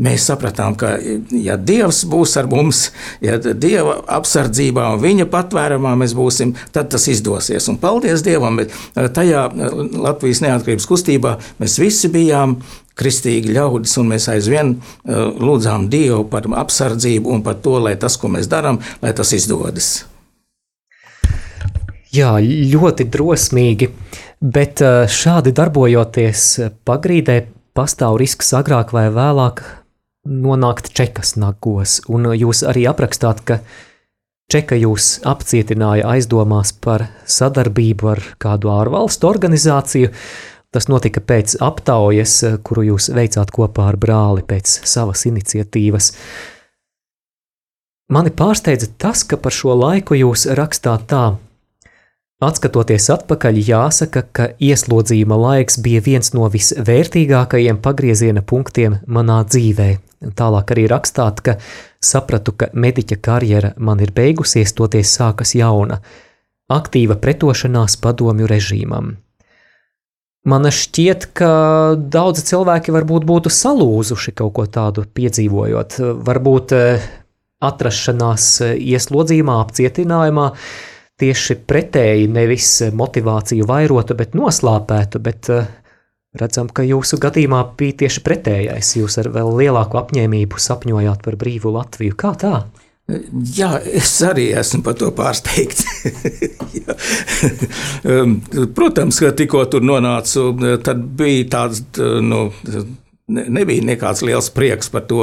[0.01, 0.95] Mēs sapratām, ka,
[1.29, 2.87] ja Dievs būs ar mums,
[3.21, 7.67] ja Dieva apsardzībā un Viņa patvērumā mēs būsim, tad tas izdosies.
[7.69, 12.57] Un paldies Dievam, bet eh, tajā eh, Latvijas neatkarības kustībā mēs visi bijām
[12.97, 18.17] kristīgi ļaudis, un mēs aizvien eh, lūdzām Dievu par apsardzību un par to, lai tas,
[18.17, 19.91] ko mēs darām, lai tas izdodas.
[22.11, 23.87] Jā, ļoti drosmīgi,
[24.41, 24.81] bet
[25.13, 26.47] šādi darbojoties
[26.89, 27.37] pagrīdē,
[27.77, 29.61] pastāv risks agrāk vai vēlāk
[30.27, 33.59] nonākt čekas nagos, un jūs arī aprakstāt, ka
[34.51, 40.11] čeka jūs apcietināja aizdomās par sadarbību ar kādu ārvalstu organizāciju.
[40.71, 46.13] Tas notika pēc aptaujas, kuru jūs veicāt kopā ar brāli pēc savas iniciatīvas.
[48.11, 51.25] Mani pārsteidza tas, ka par šo laiku jūs rakstāt tā,
[52.41, 59.91] Atskatoties atpakaļ, jāsaka, ka ieslodzījuma laiks bija viens no visvērtīgākajiem pagrieziena punktiem manā dzīvē.
[60.37, 61.59] Tālāk arī rakstāt, ka
[62.01, 65.99] sapratu, ka mediķa karjera man ir beigusies, toties sākas jauna,
[66.73, 69.15] aktīva pretošanās padomju režīmam.
[70.49, 71.53] Man šķiet, ka
[71.93, 77.11] daudzi cilvēki varbūt būtu salūzuši kaut ko tādu piedzīvojot, varbūt eh,
[77.61, 80.47] atrašanās eh, ieslodzījumā, apcietinājumā,
[81.21, 82.67] tieši pretēji nevis
[82.97, 85.67] motivāciju vairotu, bet noslāpētu, bet eh,
[86.41, 88.95] redzam, ka jūsu gadījumā bija tieši pretējais.
[88.97, 92.17] Jūs ar vēl lielāku apņēmību sapņojāt par brīvu Latviju.
[92.17, 92.55] Kā tā?
[93.57, 95.85] Jā, es arī esmu par to pārsteigts.
[98.01, 98.39] Um,
[98.73, 100.47] protams, ka tikko tur nonācu,
[100.85, 101.83] tad bija tāds.
[102.25, 102.39] Nu,
[103.29, 105.19] nebija nekāds liels prieks par to,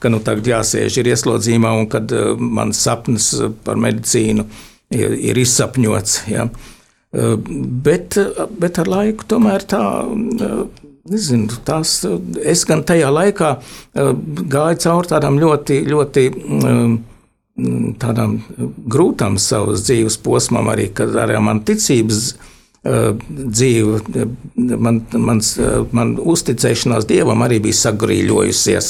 [0.00, 3.28] ka nu, tagad jāsēž ir ieslodzījumā un kad uh, mans sapnis
[3.66, 6.18] par medicīnu uh, ir, ir izsapņots.
[6.32, 6.48] Ja.
[7.12, 8.16] Bet,
[8.60, 9.82] bet ar laiku tomēr tā.
[11.12, 11.96] Nezinu, tās,
[12.46, 13.48] es gan tajā laikā
[13.92, 16.22] gāju cauri tādām ļoti, ļoti
[18.00, 18.36] tādām
[18.94, 22.22] grūtām savas dzīves posmam, arī kad arī man ticības
[22.82, 24.00] dzīve,
[24.78, 25.52] man, mans,
[25.94, 28.88] man uzticēšanās dievam arī bija sagrīļojusies.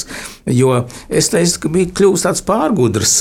[0.53, 0.79] Jo
[1.09, 3.19] es teicu, ka bija kļuvis tāds pārgudrs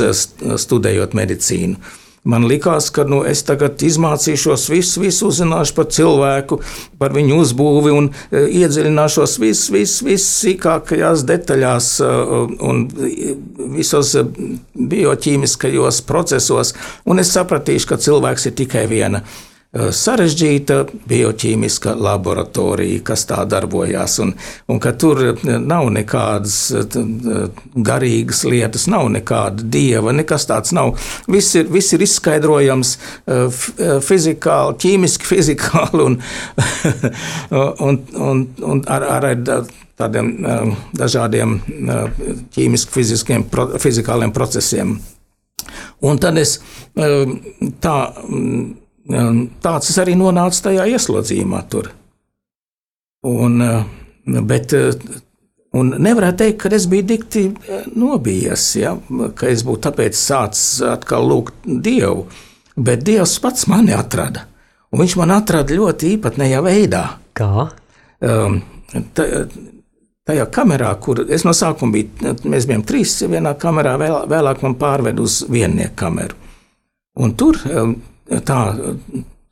[0.62, 1.76] studējot medicīnu.
[2.23, 6.61] Man likās, ka nu, es tagad izmācīšos visu, visu uzzināšu par cilvēku,
[7.03, 12.11] par viņu uzbūvi un e, iedziļināšos viss, viss, viss sīkākajās detaļās e,
[12.62, 12.85] un
[13.75, 14.23] visos e,
[14.95, 16.77] bioķīmiskajos procesos.
[17.11, 19.25] Un es sapratīšu, ka cilvēks ir tikai viena
[19.73, 24.35] sarežģīta bioķīmiska laboratorija, kas tā darbojās, un,
[24.68, 26.99] un ka tur eh, nav nekādas eh,
[27.89, 30.93] garīgas lietas, nav nekāda dieva, nekas tāds nav.
[31.33, 32.97] Viss ir, viss ir izskaidrojams
[34.05, 36.18] fizikāli, ķīmiski, fizikāli un,
[37.89, 38.45] un, un,
[38.75, 39.29] un ar, ar
[40.03, 40.35] tādiem
[40.99, 41.57] dažādiem
[42.53, 43.47] ķīmiski-fiziskiem,
[43.81, 44.99] fizikāliem procesiem.
[46.03, 46.59] Un tad es
[47.81, 47.97] tā
[49.09, 51.62] Tāds es arī nonācu tajā ieslodzījumā.
[51.72, 51.90] Tur.
[53.26, 53.59] Un,
[54.46, 54.74] bet,
[55.78, 57.44] un nevarētu teikt, ka es biju dikti
[57.98, 58.94] nobijies, ja?
[59.38, 62.26] ka es būtu tāpēc sācis atkal lūgt Dievu.
[62.76, 64.46] Bet Dievs pats mani atrada.
[64.92, 67.03] Un viņš man atrada ļoti īpatnējā veidā.
[67.36, 67.66] Kā?
[68.22, 68.59] Um,
[69.16, 69.26] tā,
[70.28, 74.76] tajā kamerā, kur es no sākuma biju, mēs bijām trīs vienā kamerā, vēl, vēlāk man
[74.80, 76.38] pārved uz viennieku kameru.
[77.22, 77.96] Un tur um,
[78.41, 78.61] tā,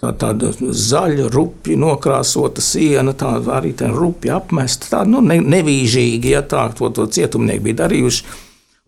[0.01, 6.35] tā, tāda zaļa, rupja, nokrāsota siena, tā arī tā rupja apmesta, tā nu, ne, nevīžīgi,
[6.35, 8.27] ja tā to, to cietumnieki bija darījuši.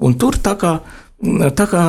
[0.02, 0.74] Un tur tā kā,
[1.58, 1.84] tā kā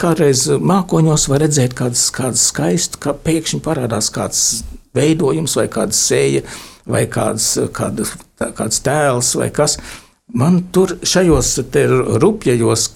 [0.00, 6.44] kādreiz mākoņos var redzēt kādas, kādas skaistu, kā pēkšņi parādās kāds veidojums vai kāda sēja
[6.84, 8.06] vai kāds, kāda,
[8.58, 9.78] kāds tēls vai kas.
[10.34, 11.56] Man tur šajos
[12.20, 12.88] rupjajos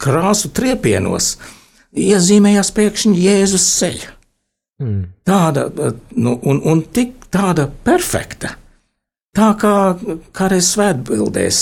[0.00, 1.52] krāsu triepienos uh,
[1.94, 4.12] iezīmējās pēkšņi Jēzus ceļa.
[4.82, 5.00] Mm.
[5.24, 5.68] Tāda,
[6.18, 8.56] nu, un, un tik tāda perfekta.
[9.34, 9.74] Tā kā
[10.34, 11.60] kādreiz svētbildēs,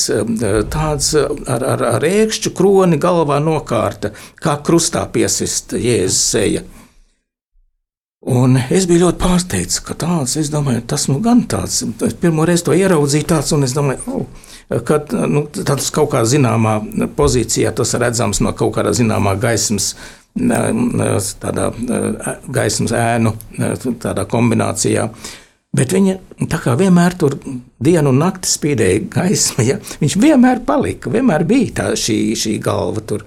[0.73, 6.65] tāds ar, ar, ar ērkšķu kroni galvā nokārta, kā krustā piesist Jēzus seja.
[8.23, 12.45] Un es biju ļoti pārsteigts, ka tāds, es domāju, tas nu gan tāds, es pirmo
[12.47, 14.53] reizi to ieraudzīju tāds, un es domāju, oh,
[14.87, 16.77] ka nu, tas kaut kā zināmā
[17.17, 19.97] pozīcijā, tas redzams no kaut kādā zināmā gaismas
[20.33, 21.69] tādā
[22.49, 23.35] gaismas ēnu
[24.01, 25.09] tādā kombinācijā.
[25.73, 26.19] Bet viņa
[26.53, 27.39] tā kā vienmēr tur
[27.81, 29.79] dienu un nakti spīdēja gaisma, ja?
[30.03, 33.25] viņš vienmēr palika, vienmēr bija tā šī, šī galva tur.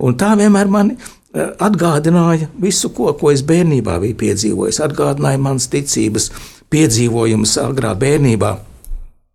[0.00, 4.80] Un tā vienmēr mani eh, atgādināja visu, ko, ko es bērnībā biju piedzīvojis.
[4.88, 6.30] Atgādināja manas ticības
[6.72, 8.54] piedzīvojumus agrā bērnībā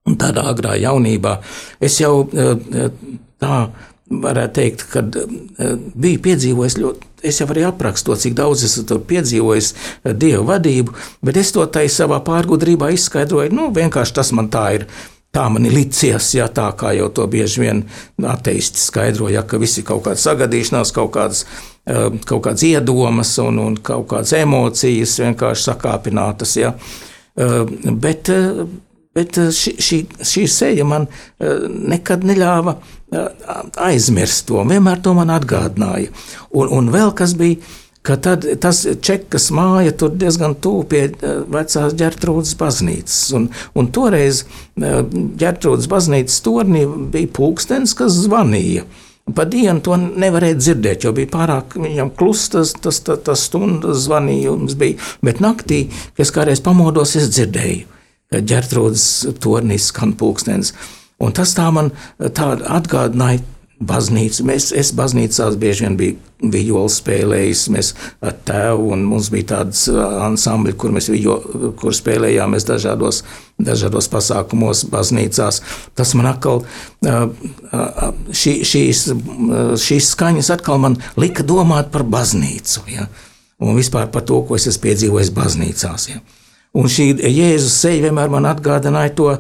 [0.09, 1.37] un tādā agrā jaunībā.
[1.77, 2.89] Es jau eh,
[3.37, 3.67] tā
[4.09, 7.11] varētu teikt, ka eh, bija piedzīvojis ļoti.
[7.27, 10.95] Es jau arī aprakstu cik daudz esmu piedzīvojis eh, dievu vadību,
[11.25, 13.53] bet es to tai savā pārgudrībā izskaidroju.
[13.55, 14.89] Nu, vienkārši tas man tā ir.
[15.35, 17.81] Tā man ir licies, ja tā kā jau to bieži vien
[18.25, 21.43] ateisti skaidroja, ka visi kaut kādas sagadīšanās, kaut kādas,
[21.85, 26.55] eh, kaut kādas iedomas un, un kaut kādas emocijas vienkārši sakāpinātas.
[26.57, 26.73] Ja.
[27.37, 28.31] Bet,
[29.17, 31.09] bet šī, šī, šī seja man
[31.39, 32.77] nekad neļāva
[33.87, 36.13] aizmirst to, vienmēr to man atgādināja.
[36.51, 37.59] Un, un vēl kas bija,
[38.15, 41.01] tad tas čekas māja tur diezgan tuvu pie
[41.51, 43.17] vecās ģērtrūdas baznīcas.
[43.35, 44.45] Un, un toreiz
[44.77, 48.85] ģērtrūdas baznīcas tornī bija pulkstenis, kas zvanīja.
[49.35, 51.75] Pa dienu to nevarēja dzirdēt, jo bija pārāk
[52.15, 54.77] klusa tas, tas, tas, tas stundas zvanījums.
[54.79, 55.03] Bija.
[55.19, 57.96] Bet naktī, kad es kādreiz pamodos, es dzirdēju,
[58.31, 59.05] ģērtrūdas
[59.43, 60.73] tornī skan pulkstenis.
[61.23, 63.41] Un tas tā man tā atgādināja
[63.77, 64.45] baznīcu.
[64.47, 69.87] Mēs, es baznīcās bieži vien biju vijoles spēlējis, mēs ar tēvu, un mums bija tāds
[69.89, 71.37] ansambļi, kur mēs vijo,
[71.79, 73.23] kur spēlējāmies dažādos,
[73.57, 75.61] dažādos pasākumos baznīcās.
[75.97, 76.61] Tas man atkal,
[77.01, 79.07] šī, šīs,
[79.81, 83.09] šīs skaņas atkal man lika domāt par baznīcu, ja?
[83.57, 86.09] un vispār par to, ko es esmu piedzīvojis baznīcās.
[86.11, 86.21] Ja?
[86.77, 89.31] Un šī Jēzus seja vienmēr man atgādināja to,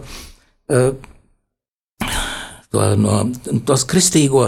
[2.71, 3.19] to, no,
[3.67, 4.47] tos kristīgo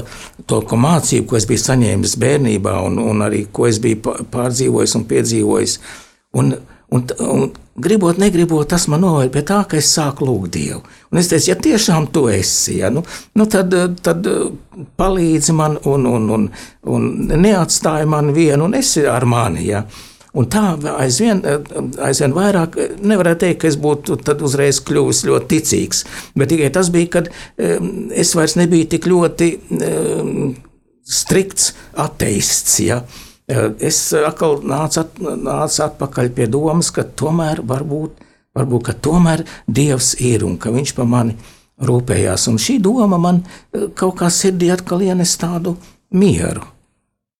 [0.50, 4.98] to, ko mācību, ko es biju saņēmis bērnībā, un, un arī ko es biju pārdzīvojis
[5.00, 5.80] un piedzīvojis.
[6.40, 6.54] Un,
[6.94, 7.46] un, un
[7.80, 10.82] gribot, negribot, tas man noved pie tā, ka es sāku lūgt Dievu.
[11.12, 13.06] Un es teicu, ja tiešām tu esi, ja, nu,
[13.38, 13.74] nu tad,
[14.04, 14.28] tad
[15.00, 16.48] palīdzi man un, un, un,
[16.90, 19.66] un neatstāji man vienu, un esi ar mani.
[19.70, 19.86] Ja.
[20.38, 21.42] Un tā aizvien,
[22.06, 26.04] aizvien vairāk, nevarētu teikt, ka es būtu uzreiz kļuvis ļoti ticīgs,
[26.38, 27.32] bet tikai tas bija, kad
[28.14, 29.50] es vairs nebiju tik ļoti
[31.10, 32.78] strikts ateists.
[32.86, 33.02] Ja?
[33.82, 38.22] Es atkal nācu, at, nācu atpakaļ pie domas, ka tomēr varbūt,
[38.58, 41.38] varbūt ka tomēr Dievs ir un ka Viņš par mani
[41.82, 42.50] rūpējās.
[42.52, 43.42] Un šī doma man
[43.98, 45.78] kaut kā sirdī atkal ienes tādu
[46.14, 46.68] mieru.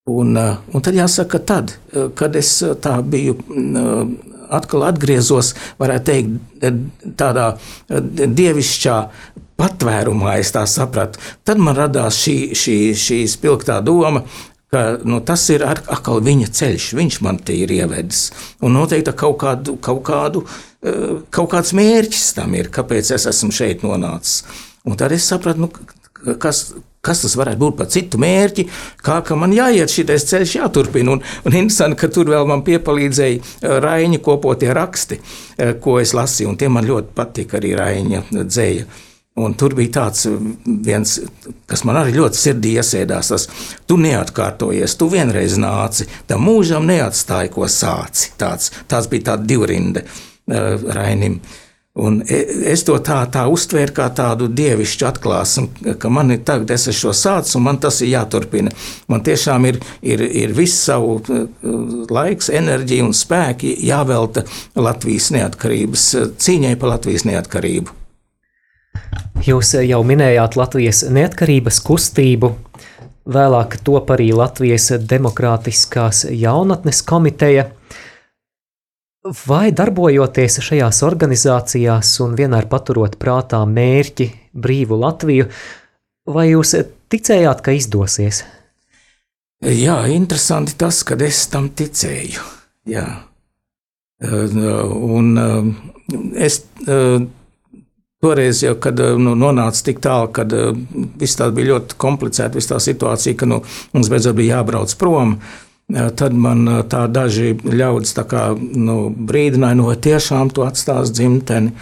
[0.10, 3.38] Un, eh, un tad jāsaka, tad, eh, kad es eh, tā biju
[4.50, 6.64] atkal atgriezos, varētu teikt,
[7.20, 7.52] tādā
[8.40, 8.96] dievišķā
[9.60, 14.24] patvērumā, es tā sapratu, tad man radās šī, šī, šī spilgtā doma,
[14.74, 18.32] ka nu, tas ir atkal viņa ceļš, viņš man te ir ievedis.
[18.66, 20.44] Un noteikti kaut, kādu, kaut, kādu,
[21.30, 24.42] kaut kāds mērķis tam ir, kāpēc es esmu šeit nonācis.
[24.90, 28.66] Un tad es sapratu, nu, kas, Kas tas varētu būt par citu mērķi,
[29.04, 31.14] kā ka man jāiet šis ceļš, jāturpina.
[31.16, 35.20] Un, un interesanti, ka tur vēl man piepalīdzēja eh, Raņa kopotie raksti,
[35.56, 38.90] eh, ko es lasīju, un tie man ļoti patika arī Raņa dzēja.
[39.40, 40.26] Un tur bija tāds
[40.68, 41.14] viens,
[41.70, 43.30] kas man arī ļoti sirdī iesēdās.
[43.32, 43.48] Tas,
[43.88, 48.34] tu neatkārtojies, tu vienreiz nāci, tam mūžam neatstāji, ko sāci.
[48.42, 51.40] Tāds, tāds bija tāds divrinde uh, Rainim.
[51.40, 52.38] Uh, Un e,
[52.72, 57.00] es to tā, tā uztvēru kā tādu dievišķu atklāsmu, ka man ir tagad, es esmu
[57.00, 58.72] šo sācis, un man tas ir jāturpina.
[59.10, 61.42] Man tiešām ir, ir, ir viss savu e,
[62.14, 64.46] laiks, enerģija un spēki jāvelta
[64.78, 66.06] Latvijas neatkarības
[66.38, 67.98] cīņai par Latvijas neatkarību.
[69.46, 72.54] Jūs jau minējāt Latvijas neatkarības kustību,
[73.30, 77.70] vēlāk top arī Latvijas Demokrātiskās jaunatnes komiteja.
[79.20, 85.50] Vai darbojoties šajās organizācijās un vienmēr paturot prātā mērķi brīvu Latviju,
[86.32, 86.72] vai jūs
[87.12, 88.46] ticējāt, ka izdosies?
[89.60, 92.48] Jā, interesanti tas, ka es tam ticēju.
[92.88, 93.06] Jā.
[94.24, 95.36] Un
[96.40, 96.62] es
[98.24, 100.56] toreiz, jau, kad nu, nonāca tik tālu, kad
[101.20, 105.42] viss tā bija ļoti komplicēta, viss tā situācija, ka nu, mums beidzot bija jābrauc prom.
[105.90, 111.74] Tad man tā daži ļaudis tā kā, nu, brīdināja, nu, vai tiešām tu atstās dzimteni.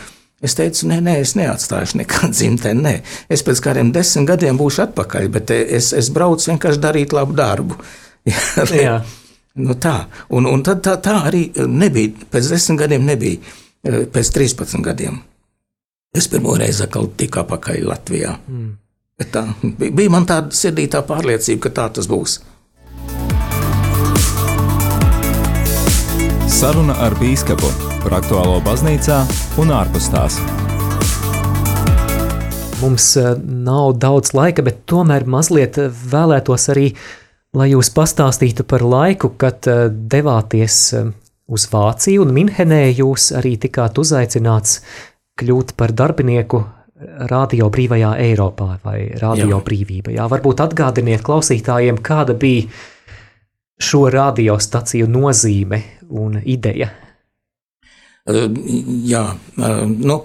[0.48, 2.84] Es teicu, nē, nē, es neatstāšu nekādu dzimteni.
[2.86, 2.96] Nē.
[3.34, 7.80] Es pēc kādiem desmit gadiem būšu atpakaļ, bet es, es braucu vienkārši darīt labu darbu.
[8.84, 9.00] Jā.
[9.60, 9.98] nu, tā.
[10.32, 12.28] Un, un tad tā, tā arī nebija.
[12.32, 13.56] Pēc desmit gadiem nebija.
[13.88, 15.20] Pēc 13 gadiem.
[16.18, 18.38] Es pirmo reizi atkal tiku atpakaļ Latvijā.
[18.48, 18.76] Mm.
[19.18, 19.44] Bet tā
[19.78, 22.40] bija man tāda sirdī tā pārliecība, ka tā tas būs.
[26.48, 27.68] Saruna ar Bīskapu
[28.02, 29.18] par aktuālo baznīcā
[29.60, 30.38] un ārpus tās.
[32.80, 35.76] Mums eh, nav daudz laika, bet tomēr mazliet
[36.12, 36.88] vēlētos arī,
[37.58, 41.12] lai jūs pastāstītu par laiku, kad eh, devāties eh,
[41.52, 44.80] uz Vāciju un Minhenē jūs arī tikāt uzaicināts
[45.38, 46.64] kļūt par darbinieku
[47.30, 49.64] Radio Brīvajā Eiropā vai Radio Jā.
[49.68, 50.16] Brīvība.
[50.16, 52.72] Jā, varbūt atgādiniet klausītājiem, kāda bija
[53.80, 56.90] šo radiostaciju nozīme un ideja.
[58.28, 59.24] Jā,
[59.58, 60.18] nu,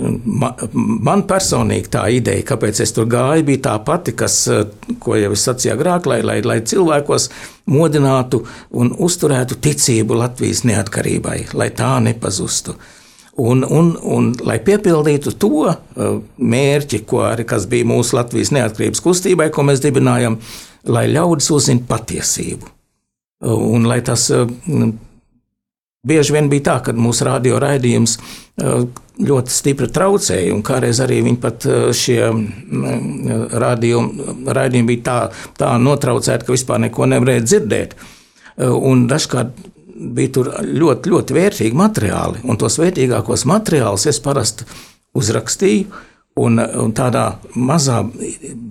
[0.00, 4.36] Man, personīgi tā ideja, kāpēc es tur gāju, bija tā pati, kas,
[5.02, 7.26] ko jau es sacīju agrāk, lai, lai, lai cilvēkos
[7.74, 8.44] modinātu
[8.80, 12.78] un uzturētu ticību Latvijas neatkarībai, lai tā nepazustu.
[13.40, 15.66] Un, un, un lai piepildītu to
[16.38, 20.38] mērķi, arī bija mūsu Latvijas neatkarības kustībai, ko mēs dibinājām,
[20.86, 22.76] lai ļaudis uzzinātu patiesību.
[23.40, 24.48] Un lai tas uh,
[26.00, 28.86] Bieži vien bija tā, ka mūsu radio raidījums uh,
[29.20, 32.22] ļoti stipri traucēja, un kādreiz arī viņi pat uh, šie
[33.60, 35.16] raidījumi bija tā,
[35.60, 37.94] tā notraucēti, ka vispār neko nevarēja dzirdēt.
[38.60, 39.60] Un dažkārt
[40.00, 44.68] bija tur ļoti, ļoti vērtīgi materiāli, un tos vērtīgākos materiālus es parasti
[45.16, 46.06] uzrakstīju.
[46.40, 47.24] Un, un tādā
[47.58, 47.98] mazā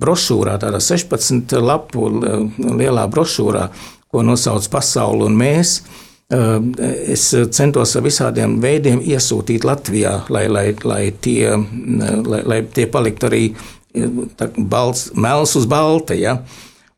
[0.01, 3.65] brošūrā, tādā 16 lapu lielā brošūrā,
[4.09, 5.79] ko nosauc Pasaule un mēs,
[6.29, 6.73] Ehm,
[7.09, 7.23] es
[7.57, 11.55] centos ar visādiem veidiem iesūtīt Latvijā, lai, lai, lai, tie,
[12.29, 13.43] lai, lai tie paliktu arī
[14.69, 16.13] balts, melns uz balta.
[16.13, 16.37] Ja?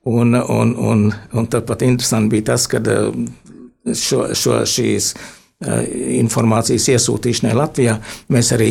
[0.03, 5.13] Un, un, un, un tāpat interesanti bija tas, ka šo, šo, šīs
[5.61, 7.97] informācijas iesūtīšanai Latvijā,
[8.33, 8.69] mēs arī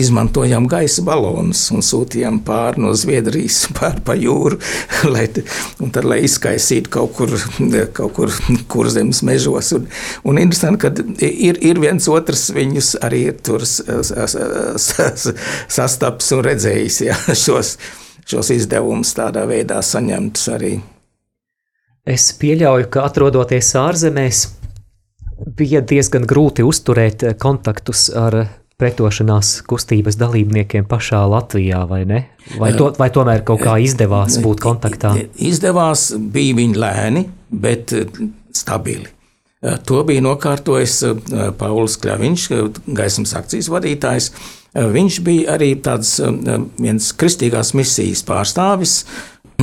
[0.00, 4.58] izmantojām gaisa balonus un sūtījām pāri no Zviedrijas pāri pa jūru,
[5.14, 7.32] lai, tad, lai izkaisītu kaut kur,
[7.96, 8.34] kaut kur
[8.72, 9.72] kurzemes mežos.
[9.78, 9.88] Un,
[10.28, 10.92] un interesanti, ka
[11.24, 13.64] ir, ir viens otrs viņus arī tur
[15.80, 17.76] sastaps un redzējis jā, šos,
[18.28, 20.76] šos izdevumus tādā veidā saņemtus arī.
[22.10, 24.59] Es pieļauju, ka atrodoties ārzemēs,
[25.46, 28.44] bija diezgan grūti uzturēt eh, kontaktus ar
[28.80, 32.20] pretošanās kustības dalībniekiem pašā Latvijā, vai ne?
[32.58, 35.12] Vai, to, vai tomēr kaut kā izdevās būt kontaktā?
[35.36, 38.22] Izdevās, bija viņi lēni, bet eh,
[38.56, 39.10] stabili.
[39.60, 41.02] Eh, to bija nokārtojis
[41.60, 42.48] Pauls Kļaviņš,
[42.96, 44.32] gaismas akcijas vadītājs.
[44.70, 49.00] Viņš bija arī tāds viens kristīgās misijas pārstāvis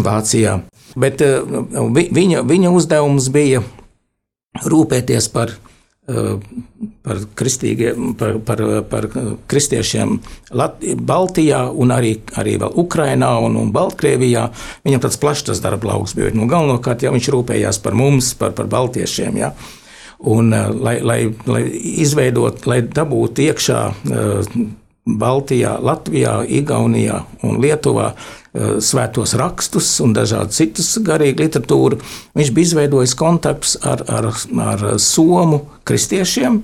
[0.03, 0.57] Vācijā,
[0.99, 3.61] bet viņa, viņa uzdevums bija
[4.67, 5.55] rūpēties par
[6.07, 9.07] par, par, par, par
[9.51, 10.13] kristiešiem
[10.55, 14.47] Lat Baltijā un arī, arī Ukrainā un, un Baltkrievijā.
[14.87, 16.31] Viņam tāds plašs tas darba lauks bija.
[16.31, 19.37] Nu, galvenokārt jau viņš rūpējās par mums, par, par baltiešiem.
[19.43, 19.51] Ja.
[20.17, 21.63] Un, lai, lai, lai
[22.01, 23.81] izveidot, lai dabūtu iekšā
[25.07, 28.13] Baltijā, Latvijā, Igaunijā un Lietuvā
[28.46, 28.46] Eh,
[28.83, 31.99] svētos rakstus un dažādu citus garīgu literatūru.
[32.37, 34.31] Viņš bija izveidojis kontaktus ar, ar,
[34.63, 36.61] ar somu kristiešiem,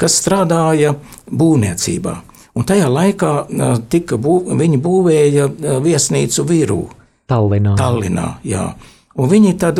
[0.00, 0.96] kas strādāja
[1.30, 2.16] būvniecībā.
[2.58, 6.82] Un tajā laikā eh, tika bū, viņi būvēja eh, viesnīcu Virū.
[7.30, 7.76] Tallinā.
[7.80, 8.72] Tallinā jā.
[9.12, 9.76] Un viņi tad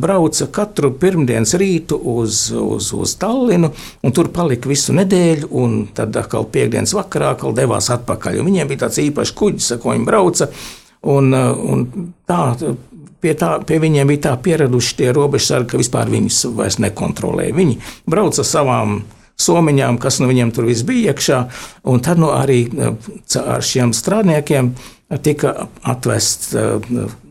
[0.00, 3.68] brauca katru pirmdienas rītu uz, uz, uz Tallinu,
[4.00, 8.40] un tur palika visu nedēļu, un tad atkal piekdienas vakarā atkal devās atpakaļ.
[8.40, 10.48] Un viņiem bija tāds īpašs kuģis, ar ko viņi brauca.
[10.48, 11.86] Uh, un
[12.28, 12.40] tā,
[13.22, 17.56] pie, tā, pie viņiem bija tā pieraduši tie robežsargi, ka vispār viņus vairs nekontrolēja.
[17.56, 17.78] Viņi
[18.10, 19.00] brauca savām
[19.42, 21.38] somiņām, kas no viņiem tur viss bija iekšā,
[21.90, 22.92] un tad nu, arī uh,
[23.42, 24.74] ar šiem strādniekiem
[25.22, 26.78] tika atvest uh,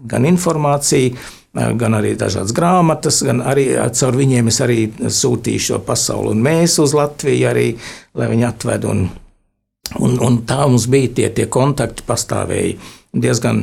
[0.08, 1.16] gan informācija,
[1.52, 6.78] gan arī dažādas grāmatas, gan arī caur viņiem es arī sūtīju šo pasauli un mēs
[6.80, 7.66] uz Latviju arī,
[8.16, 8.88] lai viņi atved.
[8.88, 9.10] Un,
[10.00, 12.78] un, un tā mums bija tie, tie kontakti pastāvēji
[13.12, 13.62] diezgan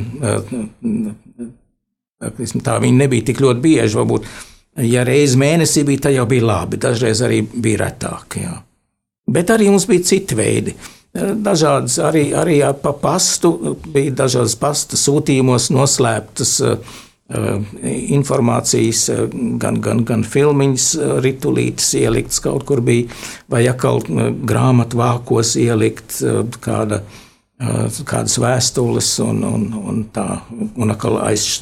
[2.63, 3.97] tā, viņi nebija tik ļoti bieži.
[3.97, 4.29] Varbūt,
[4.85, 8.39] ja reizi mēnesī bija, tad jau bija labi, dažreiz arī bija retāk.
[8.43, 8.55] Jā.
[9.29, 10.75] Bet arī mums bija citi veidi.
[11.13, 16.99] Dažādas arī, arī pa pastu, bija dažādas pasta sūtījumos noslēptas uh,
[17.29, 19.03] informācijas,
[19.61, 20.85] gan, gan, gan filmiņas,
[21.21, 23.05] ritulītes ieliktas kaut kur bija,
[23.53, 24.01] vai atkal
[24.49, 26.23] grāmatu vākos ielikt
[26.63, 27.19] kāda uh,
[27.59, 30.27] kādas vēstules un, un, un tā,
[30.79, 31.61] un atkal aiz,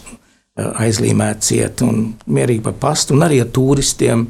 [0.57, 4.28] aizlīmēt ciet un mierīgi pa pastu, un arī ar turistiem,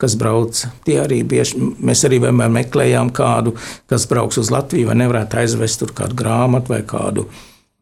[0.00, 0.56] kas brauc.
[0.86, 3.52] Tie arī bieži, mēs arī vienmēr meklējām kādu,
[3.90, 7.28] kas brauks uz Latviju, vai nevarētu aizvest tur kādu grāmatu vai kādu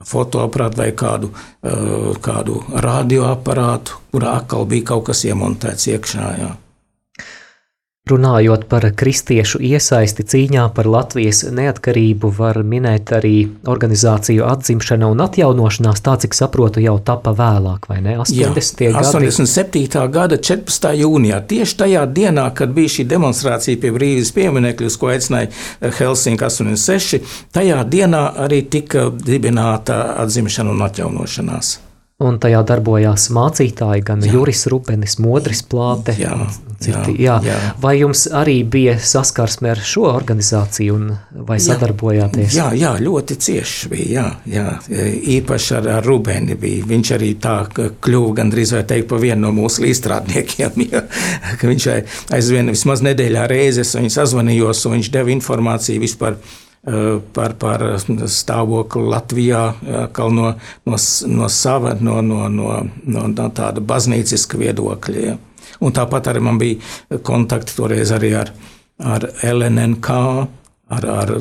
[0.04, 1.32] fotoaparātu vai kādu,
[2.22, 6.30] kādu radioaparātu, kurā atkal bija kaut kas iemontēts iekšā.
[6.38, 6.52] Jā.
[8.08, 16.00] Runājot par kristiešu iesaisti cīņā par Latvijas neatkarību, var minēt arī organizāciju atzimšana un atjaunošanās,
[16.04, 18.14] tā cik saprotu, jau tapa vēlāk, vai ne?
[18.22, 18.84] 80.
[18.86, 19.82] Jā, 87.
[19.88, 20.12] Gadi.
[20.14, 20.92] gada 14.
[21.02, 25.50] jūnijā, tieši tajā dienā, kad bija šī demonstrācija pie brīvības pieminekļus, ko aicināja
[25.98, 31.87] Helsinki 86, tajā dienā arī tika dibināta atzimšana un atjaunošanās.
[32.18, 34.32] Un tajā darbojās mācītāji, gan jā.
[34.34, 36.16] Juris Rupenis, Modris Plāte.
[36.18, 36.32] Jā,
[36.82, 37.36] citi, jā.
[37.46, 37.58] Jā.
[37.78, 40.98] Vai jums arī bija saskarsme ar šo organizāciju,
[41.46, 42.58] vai sadarbojāties?
[42.58, 44.26] Jā, jā ļoti cieši bija.
[44.50, 45.06] Jā, jā.
[45.38, 46.90] Īpaši ar, ar Rubeni bija.
[46.90, 50.74] Viņš arī tā kļuva gandrīz vai teikt par vienu no mūsu līdzstrādniekiem.
[50.88, 51.04] Ja,
[51.62, 51.84] viņš
[52.34, 56.67] aizvien vismaz nedēļā reizes viņu sazvanījos, un viņš deva informāciju vispār Eh,
[57.34, 59.62] par, par stāvokli Latvijā,
[60.30, 60.52] no,
[60.86, 61.00] no,
[61.34, 65.24] no sava, no, no, no, no, tāda baznīciska viedokļa.
[65.26, 65.36] Ja.
[65.84, 68.52] Un tāpat arī man bija kontakti toreiz arī ar,
[68.98, 70.08] ar LNNK,
[70.88, 71.34] ar, ar,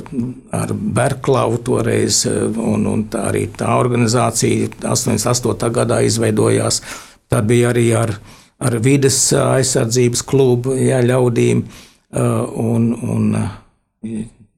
[0.51, 5.71] ar Berklavu toreiz, un, un tā arī tā organizācija 88.
[5.79, 6.81] gadā izveidojās.
[7.27, 8.13] Tad bija arī ar,
[8.63, 12.21] ar vides aizsardzības klubu jā, ļaudīm, eh,
[12.63, 13.31] un, un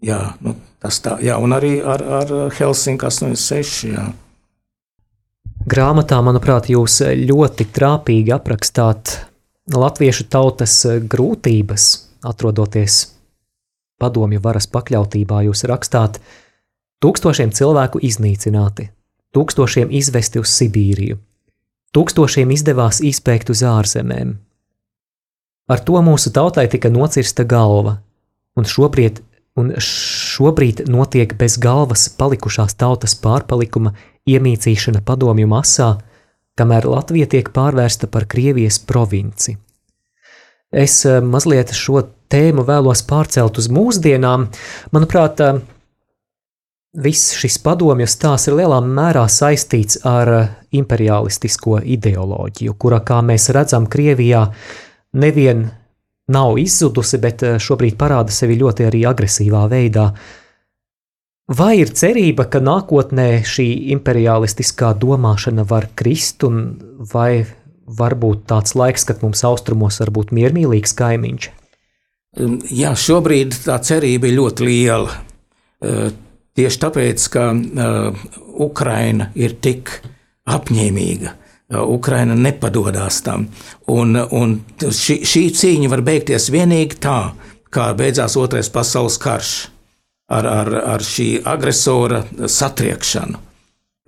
[0.06, 3.90] jā, nu, Tas tā, jā, un arī ar, ar Helsinki 86.
[3.92, 4.06] Jā.
[5.70, 9.18] Grāmatā, manuprāt, jūs ļoti trāpīgi aprakstāt
[9.76, 11.90] latviešu tautas grūtības,
[12.32, 13.02] atrodoties
[14.00, 15.44] padomju varas pakļautībā.
[15.50, 16.22] Jūs rakstāt,
[17.04, 18.88] tūkstošiem cilvēku iznīcināti,
[19.36, 21.20] tūkstošiem izvesti uz Sibīriju,
[21.92, 24.38] tūkstošiem izdevās izpēkt uz ārzemēm.
[25.70, 28.00] Ar to mūsu tautai tika nocirsta galva,
[28.56, 29.20] un šobrīd
[29.58, 33.96] un šobrīd notiek bez galvas palikušās tautas pārpalikuma
[34.30, 35.96] iemīcīšana padomju masā,
[36.60, 39.58] kamēr Latvija tiek pārvērsta par Krievijas provinci.
[40.70, 44.46] Es eh, mazliet šo tēmu vēlos pārcelt uz mūsdienām.
[44.94, 45.62] Manuprāt, eh,
[46.94, 53.50] viss šis padomju stāsts ir lielā mērā saistīts ar eh, imperialistisko ideoloģiju, kura, kā mēs
[53.56, 54.46] redzam, Krievijā
[55.18, 55.72] nevien
[56.30, 60.10] nav izzudusi, bet eh, šobrīd parāda sevi ļoti arī agresīvā veidā.
[61.50, 63.66] Vai ir cerība, ka nākotnē šī
[63.96, 66.76] imperialistiskā domāšana var krist, un
[67.10, 67.46] vai
[67.90, 71.50] var būt tāds laiks, kad mums austrumos var būt miermīlīgs kaimiņš?
[72.38, 75.16] Um, jā, šobrīd tā cerība ir ļoti liela.
[75.82, 76.12] Uh,
[76.60, 78.22] tieši tāpēc, ka uh,
[78.62, 79.96] Ukraina ir tik
[80.50, 81.34] apņēmīga,
[81.70, 83.48] Ukraina nepadodas tam.
[83.88, 87.20] Un, un šī, šī cīņa var beigties tikai tā,
[87.70, 89.52] kā beidzās Otrais pasaules karš
[90.30, 93.49] ar, ar, ar šī agresora satriekšanu.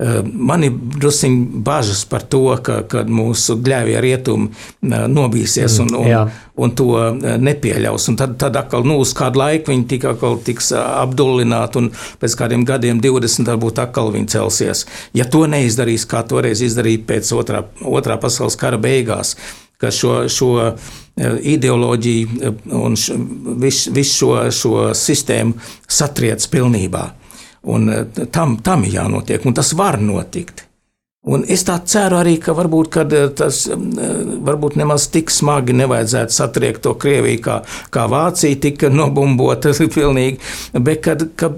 [0.02, 5.92] Eh, man ir druskuļi bažas par to, ka, ka mūsu gļēvie rietumi eh, nobīsies un,
[6.00, 6.22] un, Jā.
[6.58, 8.08] un to eh, nepieļaus.
[8.10, 10.08] Un tad, tad atkal, nu, uz kādu laiku viņi tik,
[10.48, 11.92] tiks apdullināti, un
[12.24, 14.88] pēc kādiem gadiem, 20, varbūt atkal viņi celsies.
[15.18, 19.36] Ja to neizdarīs, kā toreiz izdarīja pēc otrā, otrā pasaules kara beigās,
[19.82, 20.52] ka šo, šo
[21.22, 22.98] ideoloģiju un
[23.62, 27.10] visu vis šo, šo sistēmu satriec pilnībā.
[27.64, 30.66] Un eh, tam, tam ir jānotiek, un tas var notikt.
[31.22, 33.82] Un es tā ceru arī, ka varbūt eh, tas eh,
[34.48, 37.58] varbūt nemaz tik smagi nevajadzētu satriekt to Krieviju, kā,
[37.94, 40.40] kā Vācija tika nobumbota pilnīgi,
[40.74, 41.52] bet kad, ka,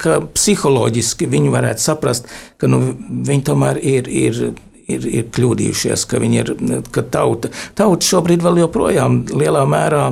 [0.00, 2.80] ka psiholoģiski viņi varētu saprast, ka nu,
[3.28, 4.40] viņi tomēr ir, ir
[4.88, 6.52] ir, ir kļūdījušies, ka ir,
[6.94, 10.04] ka tauta, tauta šobrīd vēl joprojām lielā mērā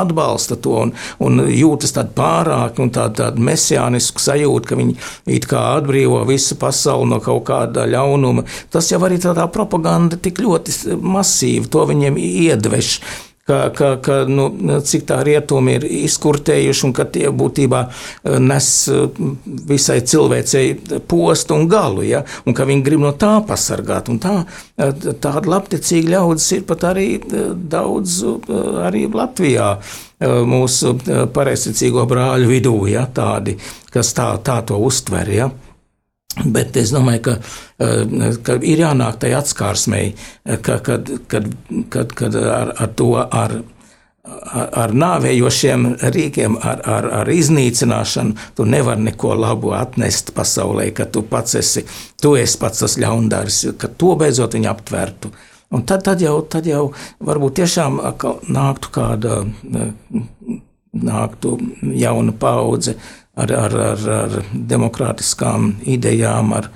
[0.00, 0.94] atbalsta to un,
[1.24, 4.96] un jūtas tāda pārāk un tāda, tāda mesiāniska sajūta, ka viņi
[5.38, 8.46] it kā atbrīvo visu pasauli no kaut kāda ļaunuma.
[8.72, 12.98] Tas jau arī tādā propaganda tik ļoti masīvi to viņiem iedveš
[13.46, 14.48] ka, ka, ka nu,
[14.84, 19.02] cik tā rietumi ir izkurtējuši un ka tie būtībā e, nes e,
[19.68, 22.22] visai cilvēcei postu un galu, ja?
[22.48, 24.08] un ka viņi grib no tā pasargāt.
[24.12, 24.38] Un tā,
[24.78, 27.08] e, tāda labticīga ļaudis ir pat arī
[27.54, 28.22] daudz
[28.84, 29.74] arī Latvijā
[30.24, 30.94] mūsu
[31.34, 33.04] pareizticīgo brāļu vidū, ja?
[33.12, 33.58] tādi,
[33.92, 35.28] kas tā, tā to uztver.
[35.34, 35.50] Ja?
[36.42, 37.34] Bet es domāju, ka,
[37.78, 40.14] eh, ka ir jānāk tai atskārsmei,
[40.62, 41.46] ka, kad, kad,
[41.90, 43.54] kad, kad ar, ar to, ar,
[44.24, 51.06] ar, ar nāvējošiem rīkiem, ar, ar, ar iznīcināšanu, tu nevari neko labu atnest pasaulē, ka
[51.06, 51.84] tu pats esi,
[52.20, 55.30] tu esi pats tas ļaundaris, ka to beidzot viņi aptvertu.
[55.74, 56.88] Un tad, tad, jau, tad jau
[57.24, 58.02] varbūt tiešām
[58.54, 59.38] nāktu kāda
[60.94, 61.58] nāktu
[61.98, 62.94] jauna paudze
[63.34, 66.70] ar, ar, ar, ar demokrātiskām idejām, ar,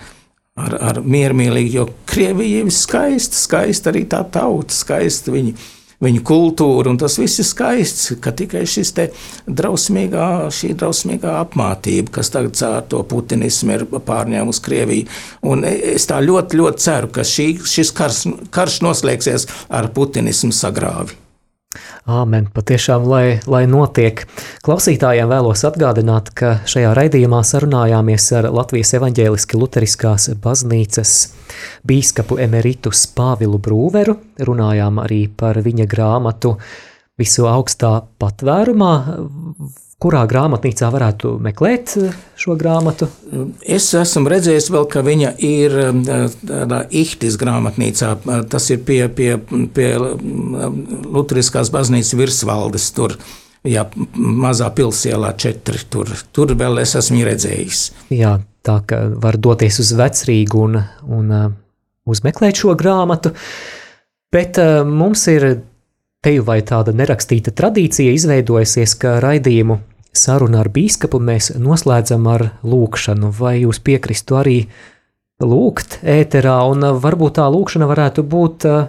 [0.59, 5.57] ar, ar miermīlīgu, jo Krievija ir skaista, skaista arī tā tauta, skaista viņi.
[5.99, 9.09] viņu kultūru, un tas viss ir skaists, ka tikai šis te
[9.51, 15.11] drausmīgā, šī drausmīgā apmātība, kas tagad caur to putinismu ir pārņēmusi Krieviju,
[15.51, 21.28] un es tā ļoti, ļoti ceru, ka šī, šis karš, karš noslēgsies ar putinismu sagrāvi.
[22.09, 24.23] Āmen, patiešām, lai, lai notiek.
[24.65, 31.13] Klausītājiem vēlos atgādināt, ka šajā raidījumā sarunājāmies ar Latvijas evaņģēliski luteriskās baznīcas
[31.89, 34.17] bīskapu emeritus Pāvilu Brūveru,
[34.49, 36.55] runājām arī par viņa grāmatu
[37.21, 38.95] visu augstā patvērumā,
[40.03, 41.95] kurā grāmatnīcā varētu meklēt
[42.39, 43.09] šo grāmatu?
[43.67, 45.75] Es esmu redzējis, vēl, ka viņa ir
[46.47, 48.13] tādā ihtis grāmatnīcā.
[48.51, 49.35] Tas ir pie, pie,
[49.75, 52.91] pie Lutriskās baznīcas virsvaldes.
[52.95, 53.17] Tur,
[53.67, 55.83] jā, mazā pilsēlā četri.
[55.91, 57.83] Tur, tur vēl es esmu redzējis.
[58.15, 58.37] Jā,
[58.67, 60.79] tā ka var doties uz vecrīgu un,
[61.19, 61.35] un
[62.09, 63.35] uzmeklēt šo grāmatu.
[64.33, 65.51] Bet mums ir
[66.25, 69.79] teju vai tāda nerakstīta tradīcija izveidojusies, ka raidījumu
[70.17, 73.31] sarunu ar biskupu mēs noslēdzam ar lūkšanu.
[73.39, 74.59] Vai jūs piekristu arī
[75.43, 78.89] lūgt ēterā, un varbūt tā lūkšana varētu būt uh,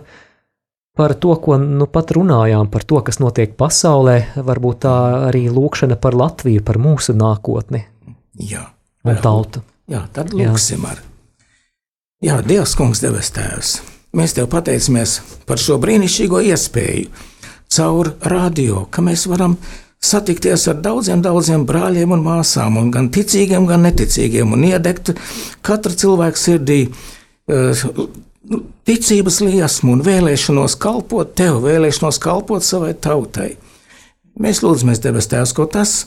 [1.00, 4.96] par to, ko nu pat runājām, par to, kas notiek pasaulē, varbūt tā
[5.30, 7.86] arī lūkšana par Latviju, par mūsu nākotni
[8.50, 8.66] Jā.
[9.08, 9.64] un tautu.
[9.90, 11.00] Jā, tad lūksim ar.
[12.20, 13.78] Jā, Dievs, kungs, debes tēvs,
[14.16, 17.28] mēs tev pateicamies par šo brīnišķīgo iespēju
[17.70, 19.58] caur radio, ka mēs varam
[20.02, 25.14] satikties ar daudziem, daudziem brāļiem un māsām, un gan ticīgiem, gan neticīgiem, un iedegt
[25.66, 27.84] katra cilvēka sirdī uh,
[28.90, 33.52] ticības liesmu un vēlēšanos kalpot tev, vēlēšanos kalpot savai tautai.
[34.40, 36.06] Mēs lūdzamies, debes Tēvs, ko tas,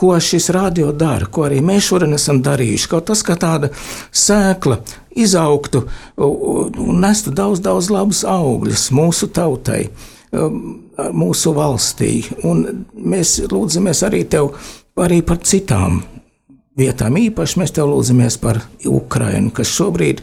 [0.00, 3.68] ko šis radio dara, ko arī mēs šodien esam darījuši, kaut tas, ka tāda
[4.16, 4.80] sēkla
[5.20, 5.84] izaugtu
[6.16, 9.88] un nestu daudz, daudz labus augļus mūsu tautai.
[10.30, 10.86] Um,
[11.16, 12.20] mūsu valstī.
[12.46, 14.52] Un mēs lūdzamies arī tev
[15.00, 16.02] arī par citām
[16.78, 17.16] vietām.
[17.18, 20.22] Īpaši mēs tev lūdzamies par Ukrainu, kas šobrīd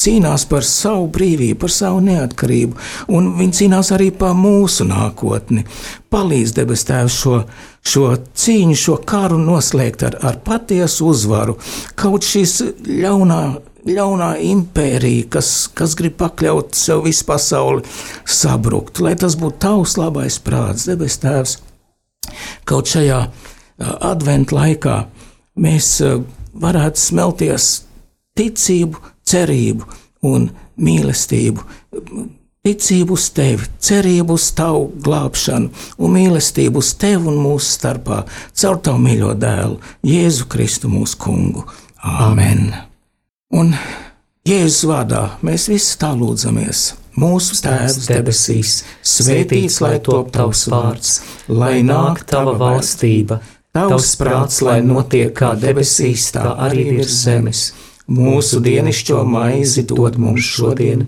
[0.00, 2.76] cīnās par savu brīvību, par savu neatkarību,
[3.14, 5.64] un viņi cīnās arī par mūsu nākotni.
[6.10, 7.44] Palīdz debes Tēvs šo,
[7.84, 11.58] šo cīņu, šo karu noslēgt ar, ar patiesu uzvaru.
[11.98, 13.44] Kaut šis ļaunā
[13.84, 17.84] ļaunā impērija, kas, kas grib pakļaut sev visu pasauli,
[18.24, 19.00] sabrukt.
[19.04, 21.58] Lai tas būtu tavs labais prāts, debes Tēvs.
[22.68, 23.20] Kaut šajā
[24.08, 24.96] adventu laikā
[25.60, 25.98] mēs
[26.54, 27.68] varētu smelties
[28.38, 29.90] ticību, cerību
[30.24, 30.48] un
[30.80, 31.68] mīlestību.
[32.64, 38.22] Ticību uz tevi, cerību uz tavu glābšanu un mīlestību uz tevi un mūsu starpā,
[38.56, 39.76] caur tavu mīļo dēlu,
[40.08, 41.66] Jēzu Kristu mūsu kungu.
[42.00, 42.70] Āmen!
[43.52, 43.74] Un
[44.48, 46.86] Jēzus vārdā mēs visi tā lūdzamies.
[47.20, 48.72] Mūsu Tēvs debesīs,
[49.12, 51.12] svētīts lai top tavs vārds,
[51.52, 53.42] lai nāk tava valstība,
[53.76, 57.62] tavs prāts, lai notiek kā debesīs, tā arī virs zemes.
[58.08, 61.04] Mūsu dienascho maizi dod mums šodien,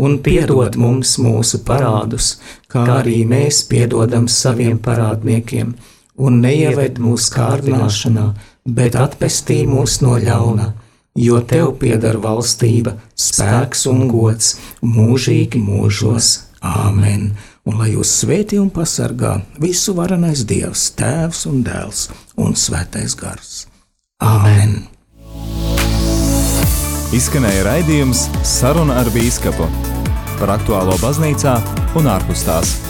[0.00, 2.34] un piedod mums mūsu parādus,
[2.72, 5.74] kā arī mēs piedodam saviem parādniekiem,
[6.16, 8.28] un neieved mūsu kārdināšanā,
[8.64, 10.72] bet atpestī mūs no ļauna
[11.14, 16.46] jo tev pieder valstība, spēks un gods mūžīgi mūžos.
[16.60, 17.30] Āmen!
[17.68, 22.08] Un lai jūs svētī un pasargā visu varenais Dievs, Tēvs un Dēls
[22.40, 23.66] un Svētais Gars.
[24.20, 24.82] Āmen!
[27.16, 29.68] Izskanēja raidījums Saruna ar Bīskapu
[30.40, 31.58] par aktuālo baznīcā
[32.00, 32.89] un ārpus tās.